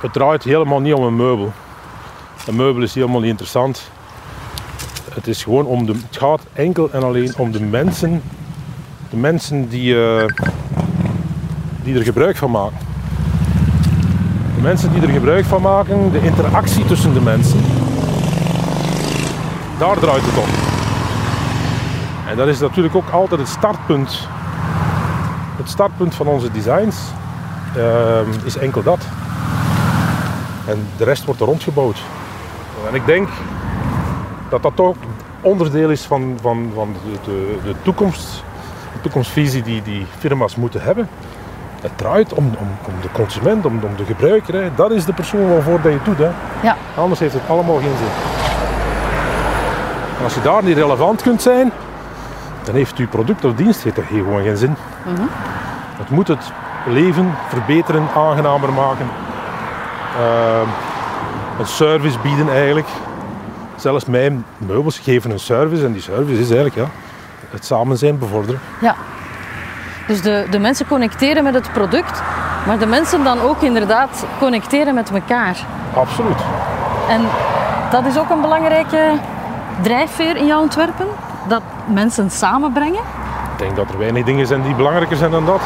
het 0.00 0.12
draait 0.12 0.42
helemaal 0.42 0.80
niet 0.80 0.94
om 0.94 1.04
een 1.04 1.16
meubel. 1.16 1.52
Een 2.46 2.56
meubel 2.56 2.82
is 2.82 2.94
helemaal 2.94 3.20
niet 3.20 3.30
interessant. 3.30 3.90
Het, 5.14 5.26
is 5.26 5.42
gewoon 5.42 5.66
om 5.66 5.86
de, 5.86 5.92
het 5.92 6.16
gaat 6.16 6.40
enkel 6.52 6.90
en 6.92 7.02
alleen 7.02 7.34
om 7.36 7.52
de 7.52 7.62
mensen, 7.62 8.22
de 9.10 9.16
mensen 9.16 9.68
die, 9.68 10.04
eh, 10.04 10.24
die 11.82 11.98
er 11.98 12.02
gebruik 12.02 12.36
van 12.36 12.50
maken. 12.50 12.78
De 14.54 14.62
mensen 14.62 14.92
die 14.92 15.02
er 15.02 15.08
gebruik 15.08 15.44
van 15.44 15.62
maken, 15.62 16.12
de 16.12 16.20
interactie 16.20 16.84
tussen 16.84 17.14
de 17.14 17.20
mensen. 17.20 17.60
Daar 19.78 19.98
draait 19.98 20.22
het 20.24 20.36
om. 20.36 20.77
En 22.28 22.36
dat 22.36 22.48
is 22.48 22.60
natuurlijk 22.60 22.94
ook 22.94 23.10
altijd 23.10 23.40
het 23.40 23.48
startpunt. 23.48 24.28
Het 25.56 25.68
startpunt 25.68 26.14
van 26.14 26.26
onze 26.26 26.50
designs 26.50 26.96
ehm, 27.76 28.26
is 28.44 28.56
enkel 28.56 28.82
dat. 28.82 28.98
En 30.66 30.86
de 30.96 31.04
rest 31.04 31.24
wordt 31.24 31.40
er 31.40 31.46
rondgebouwd. 31.46 31.98
En 32.88 32.94
ik 32.94 33.06
denk 33.06 33.28
dat 34.48 34.62
dat 34.62 34.76
toch 34.76 34.96
onderdeel 35.40 35.90
is 35.90 36.02
van, 36.02 36.38
van, 36.40 36.70
van 36.74 36.92
de, 37.04 37.30
de, 37.30 37.58
de 37.64 37.74
toekomst, 37.82 38.44
de 38.92 39.00
toekomstvisie 39.00 39.62
die 39.62 39.82
die 39.82 40.06
firma's 40.18 40.56
moeten 40.56 40.80
hebben. 40.82 41.08
Het 41.80 41.98
draait 41.98 42.32
om, 42.32 42.44
om, 42.58 42.68
om 42.86 42.94
de 43.02 43.08
consument, 43.12 43.64
om, 43.64 43.80
om 43.82 43.96
de 43.96 44.04
gebruiker. 44.04 44.54
Hè. 44.54 44.74
Dat 44.74 44.90
is 44.90 45.04
de 45.04 45.12
persoon 45.12 45.48
waarvoor 45.48 45.80
dat 45.80 45.92
je 45.92 45.98
het 45.98 46.04
doet. 46.04 46.18
Hè. 46.18 46.30
Ja. 46.62 46.76
Anders 46.96 47.20
heeft 47.20 47.34
het 47.34 47.48
allemaal 47.48 47.76
geen 47.76 47.96
zin. 47.98 48.08
En 50.18 50.24
als 50.24 50.34
je 50.34 50.40
daar 50.42 50.64
niet 50.64 50.76
relevant 50.76 51.22
kunt 51.22 51.42
zijn, 51.42 51.72
dan 52.68 52.76
heeft 52.76 52.96
uw 52.96 53.08
product 53.08 53.44
of 53.44 53.54
dienst 53.54 53.82
heeft 53.82 53.96
er 53.96 54.04
gewoon 54.04 54.42
geen 54.42 54.56
zin. 54.56 54.76
Het 55.96 56.10
moet 56.10 56.28
het 56.28 56.52
leven 56.86 57.34
verbeteren, 57.48 58.08
aangenamer 58.16 58.72
maken. 58.72 59.06
Ehm, 60.16 60.68
een 61.58 61.66
service 61.66 62.18
bieden 62.18 62.50
eigenlijk. 62.50 62.86
Zelfs 63.76 64.04
mijn 64.04 64.44
meubels 64.58 64.98
geven 64.98 65.30
een 65.30 65.38
service 65.38 65.84
en 65.84 65.92
die 65.92 66.02
service 66.02 66.40
is 66.40 66.50
eigenlijk 66.50 66.74
ja, 66.74 66.86
het 67.50 67.64
samen 67.64 67.98
zijn 67.98 68.18
bevorderen. 68.18 68.60
Ja. 68.80 68.94
Dus 70.06 70.22
de, 70.22 70.46
de 70.50 70.58
mensen 70.58 70.86
connecteren 70.86 71.44
met 71.44 71.54
het 71.54 71.72
product, 71.72 72.22
maar 72.66 72.78
de 72.78 72.86
mensen 72.86 73.24
dan 73.24 73.40
ook 73.40 73.62
inderdaad 73.62 74.26
connecteren 74.38 74.94
met 74.94 75.10
elkaar. 75.10 75.56
Absoluut. 75.94 76.40
En 77.08 77.20
dat 77.90 78.04
is 78.04 78.18
ook 78.18 78.30
een 78.30 78.40
belangrijke 78.40 79.12
drijfveer 79.82 80.36
in 80.36 80.46
jouw 80.46 80.60
ontwerpen, 80.60 81.06
dat 81.48 81.62
mensen 81.86 82.30
samenbrengen. 82.30 83.00
Ik 83.52 83.58
denk 83.58 83.76
dat 83.76 83.90
er 83.90 83.98
weinig 83.98 84.24
dingen 84.24 84.46
zijn 84.46 84.62
die 84.62 84.74
belangrijker 84.74 85.16
zijn 85.16 85.30
dan 85.30 85.46
dat. 85.46 85.60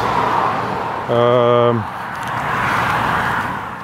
Ehm, 1.11 1.77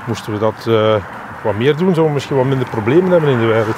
moesten 0.06 0.32
we 0.32 0.38
dat 0.38 0.66
eh, 0.66 0.94
wat 1.42 1.54
meer 1.56 1.76
doen, 1.76 1.94
zouden 1.94 2.04
we 2.04 2.12
misschien 2.12 2.36
wat 2.36 2.46
minder 2.46 2.68
problemen 2.68 3.10
hebben 3.10 3.30
in 3.30 3.38
de 3.38 3.46
wereld. 3.46 3.76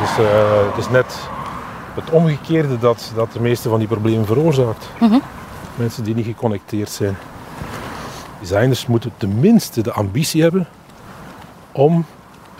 Dus 0.00 0.18
eh, 0.18 0.66
het 0.68 0.76
is 0.76 0.88
net 0.88 1.28
het 1.94 2.10
omgekeerde 2.10 2.78
dat, 2.78 3.12
dat 3.14 3.32
de 3.32 3.40
meeste 3.40 3.68
van 3.68 3.78
die 3.78 3.88
problemen 3.88 4.26
veroorzaakt. 4.26 4.90
Mensen 5.74 6.04
die 6.04 6.14
niet 6.14 6.26
geconnecteerd 6.26 6.90
zijn. 6.90 7.16
Designers 8.40 8.86
moeten 8.86 9.12
tenminste 9.16 9.82
de 9.82 9.92
ambitie 9.92 10.42
hebben 10.42 10.66
om 11.72 12.04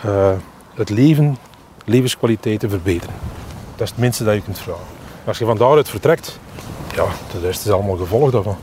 eh, 0.01 0.31
het 0.73 0.89
leven, 0.89 1.37
levenskwaliteit 1.83 2.59
te 2.59 2.69
verbeteren. 2.69 3.15
Dat 3.75 3.81
is 3.81 3.89
het 3.89 3.99
minste 3.99 4.23
dat 4.23 4.33
je 4.33 4.41
kunt 4.41 4.59
vragen. 4.59 4.83
Als 5.25 5.37
je 5.37 5.45
van 5.45 5.57
daaruit 5.57 5.89
vertrekt, 5.89 6.39
ja, 6.95 7.05
de 7.31 7.39
rest 7.39 7.65
is 7.65 7.71
allemaal 7.71 7.97
gevolg 7.97 8.31
daarvan. 8.31 8.57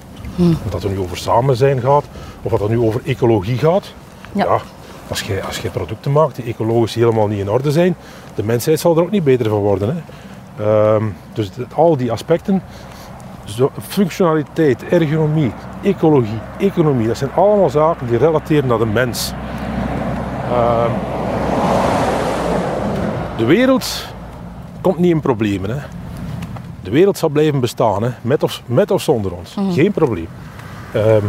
Of 0.64 0.70
dat 0.70 0.82
het 0.82 0.92
nu 0.92 0.98
over 0.98 1.16
samen 1.16 1.56
zijn 1.56 1.80
gaat, 1.80 2.04
of 2.42 2.50
dat 2.50 2.60
het 2.60 2.68
nu 2.68 2.78
over 2.80 3.00
ecologie 3.04 3.58
gaat. 3.58 3.92
Ja. 4.32 4.44
Ja. 4.44 4.60
als, 5.08 5.20
je, 5.20 5.42
als 5.42 5.58
je 5.58 5.70
producten 5.70 6.12
maakt 6.12 6.36
die 6.36 6.44
ecologisch 6.44 6.94
helemaal 6.94 7.26
niet 7.26 7.38
in 7.38 7.50
orde 7.50 7.70
zijn, 7.70 7.96
de 8.34 8.42
mensheid 8.44 8.80
zal 8.80 8.96
er 8.96 9.02
ook 9.02 9.10
niet 9.10 9.24
beter 9.24 9.48
van 9.48 9.58
worden. 9.58 9.88
Hè. 9.88 10.02
Ehm, 10.64 11.04
dus 11.32 11.50
al 11.74 11.96
die 11.96 12.12
aspecten, 12.12 12.62
zo, 13.44 13.70
functionaliteit, 13.88 14.84
ergonomie, 14.84 15.52
ecologie, 15.82 16.38
economie, 16.58 17.06
dat 17.06 17.16
zijn 17.16 17.30
allemaal 17.34 17.70
zaken 17.70 18.06
die 18.06 18.18
relateren 18.18 18.66
naar 18.68 18.78
de 18.78 18.86
mens. 18.86 19.32
Ehm, 20.50 20.90
de 23.40 23.47
wereld 23.47 24.06
komt 24.80 24.99
niet 24.99 25.11
in 25.11 25.20
problemen. 25.20 25.70
Hè. 25.70 25.82
De 26.82 26.90
wereld 26.90 27.18
zal 27.18 27.28
blijven 27.28 27.61
bestaan, 27.61 28.02
hè, 28.02 28.11
met, 28.23 28.42
of, 28.42 28.62
met 28.66 28.90
of 28.90 29.02
zonder 29.02 29.32
ons. 29.32 29.56
Geen 29.73 29.92
probleem. 29.92 30.28
Ehm, 30.92 31.25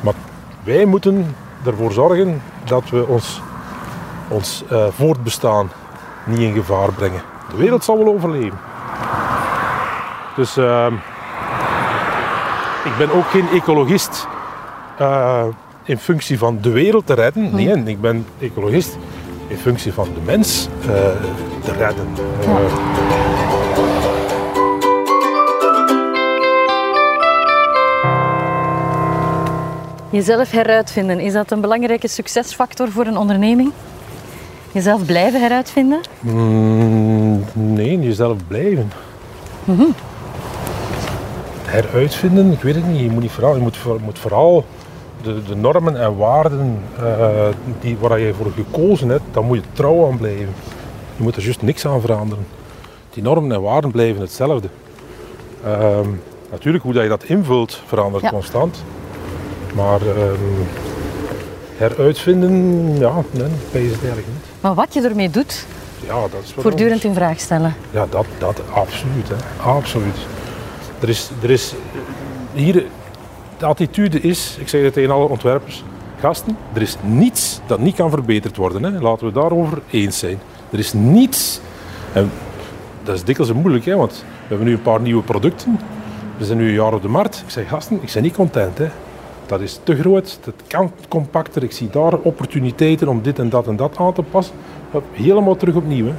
maar 0.00 0.14
wij 0.62 0.84
moeten 0.84 1.34
ervoor 1.66 1.92
zorgen 1.92 2.42
dat 2.64 2.90
we 2.90 3.06
ons, 3.06 3.40
ons 4.28 4.64
eh, 4.70 4.86
voortbestaan 4.90 5.70
niet 6.24 6.38
in 6.38 6.54
gevaar 6.54 6.92
brengen. 6.92 7.22
De 7.50 7.56
wereld 7.56 7.84
zal 7.84 7.98
wel 7.98 8.14
overleven. 8.14 8.58
Dus 10.36 10.56
ehm, 10.56 10.94
ik 12.84 12.96
ben 12.98 13.12
ook 13.12 13.26
geen 13.26 13.48
ecologist 13.48 14.26
eh, 14.98 15.44
in 15.84 15.98
functie 15.98 16.38
van 16.38 16.58
de 16.60 16.70
wereld 16.70 17.06
te 17.06 17.14
redden. 17.14 17.54
Nee, 17.54 17.84
ik 17.84 18.00
ben 18.00 18.26
ecologist 18.38 18.96
in 19.48 19.56
functie 19.56 19.92
van 19.92 20.08
de 20.14 20.20
mens 20.24 20.68
eh, 20.80 20.86
te 21.64 21.72
redden. 21.72 22.06
Eh, 22.40 22.94
Jezelf 30.10 30.50
heruitvinden, 30.50 31.20
is 31.20 31.32
dat 31.32 31.50
een 31.50 31.60
belangrijke 31.60 32.08
succesfactor 32.08 32.90
voor 32.90 33.06
een 33.06 33.16
onderneming? 33.16 33.72
Jezelf 34.72 35.04
blijven 35.04 35.40
heruitvinden? 35.40 36.00
Mm, 36.20 37.44
nee, 37.52 38.00
jezelf 38.00 38.36
blijven. 38.48 38.90
Heruitvinden, 41.64 42.52
ik 42.52 42.60
weet 42.62 42.74
het 42.74 42.86
niet. 42.86 43.00
Je 43.00 43.10
moet, 43.10 43.22
niet 43.22 43.30
vooral, 43.30 43.54
je 43.54 43.60
moet, 43.60 43.78
moet 44.04 44.18
vooral 44.18 44.64
de, 45.24 45.42
de 45.48 45.56
normen 45.56 46.00
en 46.00 46.16
waarden 46.16 46.78
eh, 46.98 47.28
die, 47.80 47.96
waar 48.00 48.20
je 48.20 48.34
voor 48.34 48.52
gekozen 48.54 49.08
hebt, 49.08 49.22
daar 49.32 49.44
moet 49.44 49.56
je 49.56 49.62
trouw 49.72 50.06
aan 50.10 50.16
blijven. 50.16 50.54
Je 51.16 51.22
moet 51.22 51.36
er 51.36 51.42
juist 51.42 51.62
niks 51.62 51.86
aan 51.86 52.00
veranderen. 52.00 52.46
Die 53.10 53.22
normen 53.22 53.52
en 53.52 53.62
waarden 53.62 53.90
blijven 53.90 54.20
hetzelfde. 54.20 54.68
Ehm, 55.64 56.08
natuurlijk, 56.50 56.84
hoe 56.84 56.92
dat 56.92 57.02
je 57.02 57.08
dat 57.08 57.24
invult, 57.24 57.82
verandert 57.86 58.22
Ja. 58.22 58.30
constant. 58.30 58.84
Maar 59.74 60.00
ehm, 60.00 60.34
heruitvinden, 61.76 62.52
ja, 62.98 63.14
nee, 63.30 63.42
dat 63.72 63.80
is 63.82 63.90
het 63.90 63.98
eigenlijk 64.00 64.26
niet. 64.26 64.44
Maar 64.60 64.74
wat 64.74 64.94
je 64.94 65.00
ermee 65.02 65.30
doet, 65.30 65.66
Ja, 66.06 66.20
dat 66.20 66.40
is 66.42 66.52
voortdurend 66.52 66.82
anders. 66.82 67.04
in 67.04 67.14
vraag 67.14 67.40
stellen. 67.40 67.74
Ja, 67.90 68.06
dat, 68.10 68.26
dat 68.38 68.60
absoluut. 68.72 69.28
Hè. 69.28 69.62
Absoluut. 69.70 70.16
Er 71.00 71.08
is, 71.08 71.30
er 71.42 71.50
is 71.50 71.74
hier, 72.52 72.84
de 73.58 73.66
attitude 73.66 74.20
is, 74.20 74.56
ik 74.60 74.68
zeg 74.68 74.82
het 74.82 74.92
tegen 74.92 75.10
alle 75.10 75.28
ontwerpers, 75.28 75.84
gasten, 76.20 76.56
er 76.72 76.82
is 76.82 76.96
niets 77.02 77.60
dat 77.66 77.78
niet 77.78 77.94
kan 77.94 78.10
verbeterd 78.10 78.56
worden. 78.56 78.82
Hè. 78.82 79.00
Laten 79.00 79.26
we 79.26 79.32
daarover 79.32 79.82
eens 79.90 80.18
zijn. 80.18 80.38
Er 80.70 80.78
is 80.78 80.92
niets, 80.92 81.60
en 82.12 82.30
dat 83.02 83.14
is 83.14 83.24
dikwijls 83.24 83.52
moeilijk, 83.52 83.84
hè, 83.84 83.96
want 83.96 84.12
we 84.12 84.48
hebben 84.48 84.66
nu 84.66 84.72
een 84.72 84.82
paar 84.82 85.00
nieuwe 85.00 85.22
producten. 85.22 85.78
We 86.36 86.44
zijn 86.44 86.58
nu 86.58 86.68
een 86.68 86.74
jaar 86.74 86.94
op 86.94 87.02
de 87.02 87.08
markt. 87.08 87.42
Ik 87.44 87.50
zeg, 87.50 87.68
gasten, 87.68 87.98
ik 88.02 88.10
ben 88.12 88.22
niet 88.22 88.34
content. 88.34 88.78
Hè. 88.78 88.88
Dat 89.46 89.60
is 89.60 89.80
te 89.82 89.96
groot, 89.96 90.38
dat 90.44 90.54
kan 90.66 90.92
compacter. 91.08 91.62
Ik 91.62 91.72
zie 91.72 91.90
daar 91.90 92.14
opportuniteiten 92.14 93.08
om 93.08 93.22
dit 93.22 93.38
en 93.38 93.48
dat 93.48 93.66
en 93.66 93.76
dat 93.76 93.96
aan 93.96 94.12
te 94.12 94.22
passen. 94.22 94.54
Helemaal 95.12 95.56
terug 95.56 95.74
opnieuw. 95.74 96.12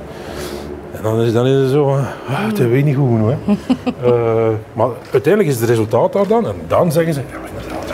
En 0.95 1.03
dan 1.03 1.21
is, 1.21 1.33
dan 1.33 1.47
is 1.47 1.61
het 1.61 1.69
zo, 1.69 1.89
eh, 1.89 2.07
ah, 2.27 2.57
weet 2.57 2.85
niet 2.85 2.95
goed 2.95 3.09
genoeg. 3.09 3.29
Hè. 3.29 3.53
Eh, 4.03 4.53
maar 4.73 4.87
uiteindelijk 5.11 5.53
is 5.53 5.59
het 5.59 5.69
resultaat 5.69 6.13
daar 6.13 6.27
dan. 6.27 6.47
En 6.47 6.55
dan 6.67 6.91
zeggen 6.91 7.13
ze, 7.13 7.21
ja, 7.31 7.35
inderdaad. 7.47 7.89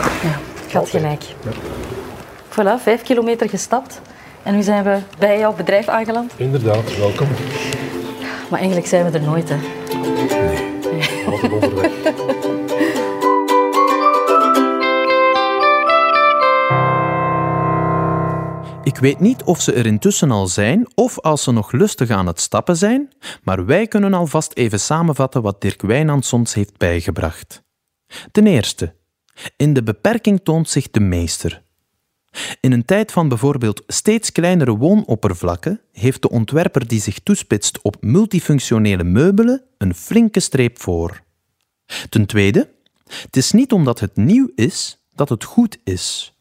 Had 0.72 0.82
Altijd. 0.82 0.88
gelijk. 0.88 1.24
Voilà, 2.48 2.82
vijf 2.82 3.02
kilometer 3.02 3.48
gestapt. 3.48 4.00
En 4.42 4.54
nu 4.54 4.62
zijn 4.62 4.84
we 4.84 4.98
bij 5.18 5.38
jouw 5.38 5.54
bedrijf 5.54 5.88
aangeland. 5.88 6.32
Inderdaad, 6.36 6.98
welkom. 6.98 7.26
Maar 8.50 8.58
eigenlijk 8.58 8.88
zijn 8.88 9.10
we 9.10 9.18
er 9.18 9.24
nooit, 9.24 9.48
hè. 9.48 9.56
Altijd 11.30 11.52
onderweg. 11.52 11.90
weet 19.02 19.20
niet 19.20 19.42
of 19.42 19.60
ze 19.60 19.72
er 19.72 19.86
intussen 19.86 20.30
al 20.30 20.46
zijn 20.46 20.86
of 20.94 21.18
als 21.18 21.42
ze 21.42 21.52
nog 21.52 21.72
lustig 21.72 22.10
aan 22.10 22.26
het 22.26 22.40
stappen 22.40 22.76
zijn, 22.76 23.12
maar 23.42 23.66
wij 23.66 23.86
kunnen 23.86 24.14
alvast 24.14 24.52
even 24.52 24.80
samenvatten 24.80 25.42
wat 25.42 25.60
Dirk 25.60 25.82
Wijnands 25.82 26.32
ons 26.32 26.54
heeft 26.54 26.76
bijgebracht. 26.76 27.62
Ten 28.32 28.46
eerste, 28.46 28.94
in 29.56 29.72
de 29.72 29.82
beperking 29.82 30.40
toont 30.42 30.68
zich 30.68 30.90
de 30.90 31.00
meester. 31.00 31.62
In 32.60 32.72
een 32.72 32.84
tijd 32.84 33.12
van 33.12 33.28
bijvoorbeeld 33.28 33.82
steeds 33.86 34.32
kleinere 34.32 34.76
woonoppervlakken 34.76 35.80
heeft 35.92 36.22
de 36.22 36.30
ontwerper 36.30 36.88
die 36.88 37.00
zich 37.00 37.18
toespitst 37.18 37.82
op 37.82 37.96
multifunctionele 38.00 39.04
meubelen 39.04 39.64
een 39.78 39.94
flinke 39.94 40.40
streep 40.40 40.80
voor. 40.80 41.22
Ten 42.08 42.26
tweede, 42.26 42.70
het 43.04 43.36
is 43.36 43.52
niet 43.52 43.72
omdat 43.72 44.00
het 44.00 44.16
nieuw 44.16 44.50
is 44.54 45.06
dat 45.14 45.28
het 45.28 45.44
goed 45.44 45.78
is. 45.84 46.31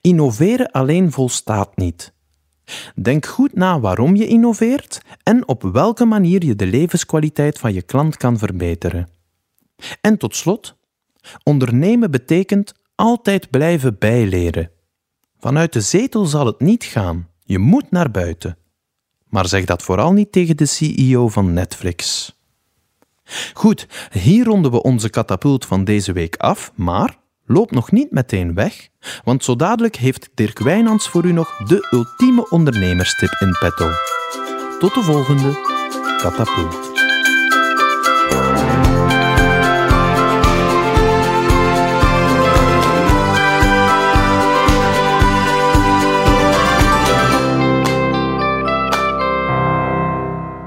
Innoveren 0.00 0.70
alleen 0.70 1.12
volstaat 1.12 1.76
niet. 1.76 2.12
Denk 2.94 3.26
goed 3.26 3.54
na 3.54 3.80
waarom 3.80 4.16
je 4.16 4.26
innoveert 4.26 5.00
en 5.22 5.48
op 5.48 5.62
welke 5.62 6.04
manier 6.04 6.44
je 6.44 6.56
de 6.56 6.66
levenskwaliteit 6.66 7.58
van 7.58 7.72
je 7.72 7.82
klant 7.82 8.16
kan 8.16 8.38
verbeteren. 8.38 9.08
En 10.00 10.18
tot 10.18 10.36
slot, 10.36 10.76
ondernemen 11.42 12.10
betekent 12.10 12.74
altijd 12.94 13.50
blijven 13.50 13.98
bijleren. 13.98 14.70
Vanuit 15.38 15.72
de 15.72 15.80
zetel 15.80 16.24
zal 16.24 16.46
het 16.46 16.60
niet 16.60 16.84
gaan. 16.84 17.28
Je 17.44 17.58
moet 17.58 17.90
naar 17.90 18.10
buiten. 18.10 18.58
Maar 19.28 19.48
zeg 19.48 19.64
dat 19.64 19.82
vooral 19.82 20.12
niet 20.12 20.32
tegen 20.32 20.56
de 20.56 20.66
CEO 20.66 21.28
van 21.28 21.52
Netflix. 21.52 22.32
Goed, 23.52 23.86
hier 24.10 24.44
ronden 24.44 24.70
we 24.70 24.82
onze 24.82 25.10
katapult 25.10 25.66
van 25.66 25.84
deze 25.84 26.12
week 26.12 26.36
af, 26.36 26.72
maar 26.74 27.18
loop 27.48 27.70
nog 27.70 27.92
niet 27.92 28.10
meteen 28.10 28.54
weg, 28.54 28.88
want 29.24 29.44
zo 29.44 29.56
dadelijk 29.56 29.96
heeft 29.96 30.30
Dirk 30.34 30.58
Wijnands 30.58 31.08
voor 31.08 31.24
u 31.24 31.32
nog 31.32 31.56
de 31.56 31.86
ultieme 31.90 32.50
ondernemerstip 32.50 33.36
in 33.40 33.56
petto. 33.60 33.90
Tot 34.78 34.94
de 34.94 35.02
volgende 35.02 35.52
katapult. 36.22 36.87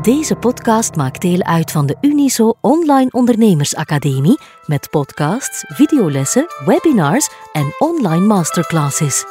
Deze 0.02 0.36
podcast 0.36 0.96
maakt 0.96 1.22
deel 1.22 1.44
uit 1.44 1.72
van 1.72 1.86
de 1.86 1.96
Uniso 2.02 2.54
Online 2.62 3.10
Ondernemersacademie 3.12 4.40
met 4.66 4.90
podcasts, 4.90 5.66
videolessen, 5.68 6.46
webinars 6.66 7.30
en 7.52 7.76
online 7.80 8.26
masterclasses. 8.26 9.26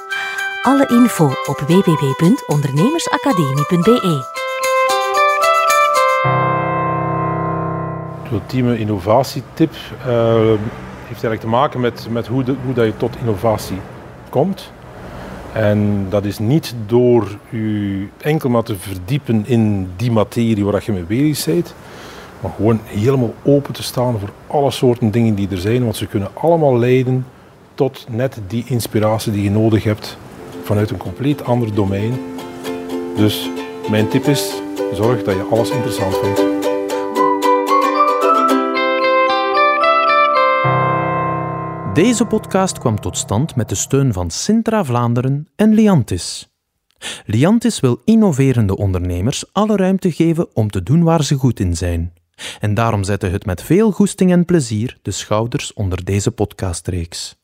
Alle 0.63 0.89
info 0.89 1.25
op 1.25 1.59
www.ondernemersacademie.be. 1.59 4.39
ultieme 8.33 8.79
innovatietip 8.79 9.73
uh, 9.73 9.77
heeft 11.07 11.25
eigenlijk 11.25 11.41
te 11.41 11.49
maken 11.49 11.81
met, 11.81 12.07
met 12.11 12.27
hoe, 12.27 12.45
hoe 12.65 12.75
dat 12.75 12.85
je 12.85 12.97
tot 12.97 13.17
innovatie 13.17 13.81
komt. 14.29 14.73
En 15.53 16.07
dat 16.09 16.25
is 16.25 16.39
niet 16.39 16.75
door 16.87 17.39
je 17.51 18.07
enkel 18.21 18.49
maar 18.49 18.63
te 18.63 18.77
verdiepen 18.77 19.47
in 19.47 19.89
die 19.97 20.11
materie 20.11 20.65
waar 20.65 20.83
je 20.85 20.93
mee 20.93 21.03
bezig 21.03 21.55
bent, 21.55 21.75
maar 22.41 22.53
gewoon 22.57 22.81
helemaal 22.85 23.35
open 23.43 23.73
te 23.73 23.83
staan 23.83 24.19
voor 24.19 24.31
alle 24.47 24.71
soorten 24.71 25.11
dingen 25.11 25.35
die 25.35 25.49
er 25.51 25.59
zijn, 25.59 25.83
want 25.83 25.97
ze 25.97 26.07
kunnen 26.07 26.29
allemaal 26.35 26.79
leiden 26.79 27.27
tot 27.75 28.07
net 28.09 28.41
die 28.47 28.65
inspiratie 28.67 29.33
die 29.33 29.43
je 29.43 29.51
nodig 29.51 29.85
hebt 29.85 30.17
vanuit 30.63 30.91
een 30.91 30.97
compleet 30.97 31.45
ander 31.45 31.75
domein. 31.75 32.21
Dus 33.17 33.51
mijn 33.91 34.09
tip 34.09 34.25
is, 34.25 34.53
zorg 34.93 35.23
dat 35.23 35.35
je 35.35 35.47
alles 35.51 35.71
interessant 35.71 36.17
vindt. 36.17 36.50
Deze 41.95 42.25
podcast 42.25 42.79
kwam 42.79 43.01
tot 43.01 43.17
stand 43.17 43.57
met 43.57 43.69
de 43.69 43.75
steun 43.75 44.13
van 44.13 44.31
Sintra 44.31 44.85
Vlaanderen 44.85 45.49
en 45.57 45.75
Liantis. 45.75 46.49
Liantis 47.27 47.81
wil 47.81 48.01
innoverende 48.05 48.77
ondernemers 48.77 49.53
alle 49.53 49.77
ruimte 49.77 50.13
geven 50.13 50.57
om 50.57 50.71
te 50.71 50.83
doen 50.83 51.03
waar 51.03 51.25
ze 51.25 51.35
goed 51.35 51.61
in 51.61 51.77
zijn. 51.77 52.13
En 52.61 52.75
daarom 52.75 53.05
zette 53.05 53.27
het 53.27 53.47
met 53.47 53.63
veel 53.63 53.93
goesting 53.93 54.31
en 54.31 54.45
plezier 54.45 54.99
de 55.03 55.11
schouders 55.11 55.73
onder 55.73 56.05
deze 56.05 56.31
podcastreeks. 56.31 57.40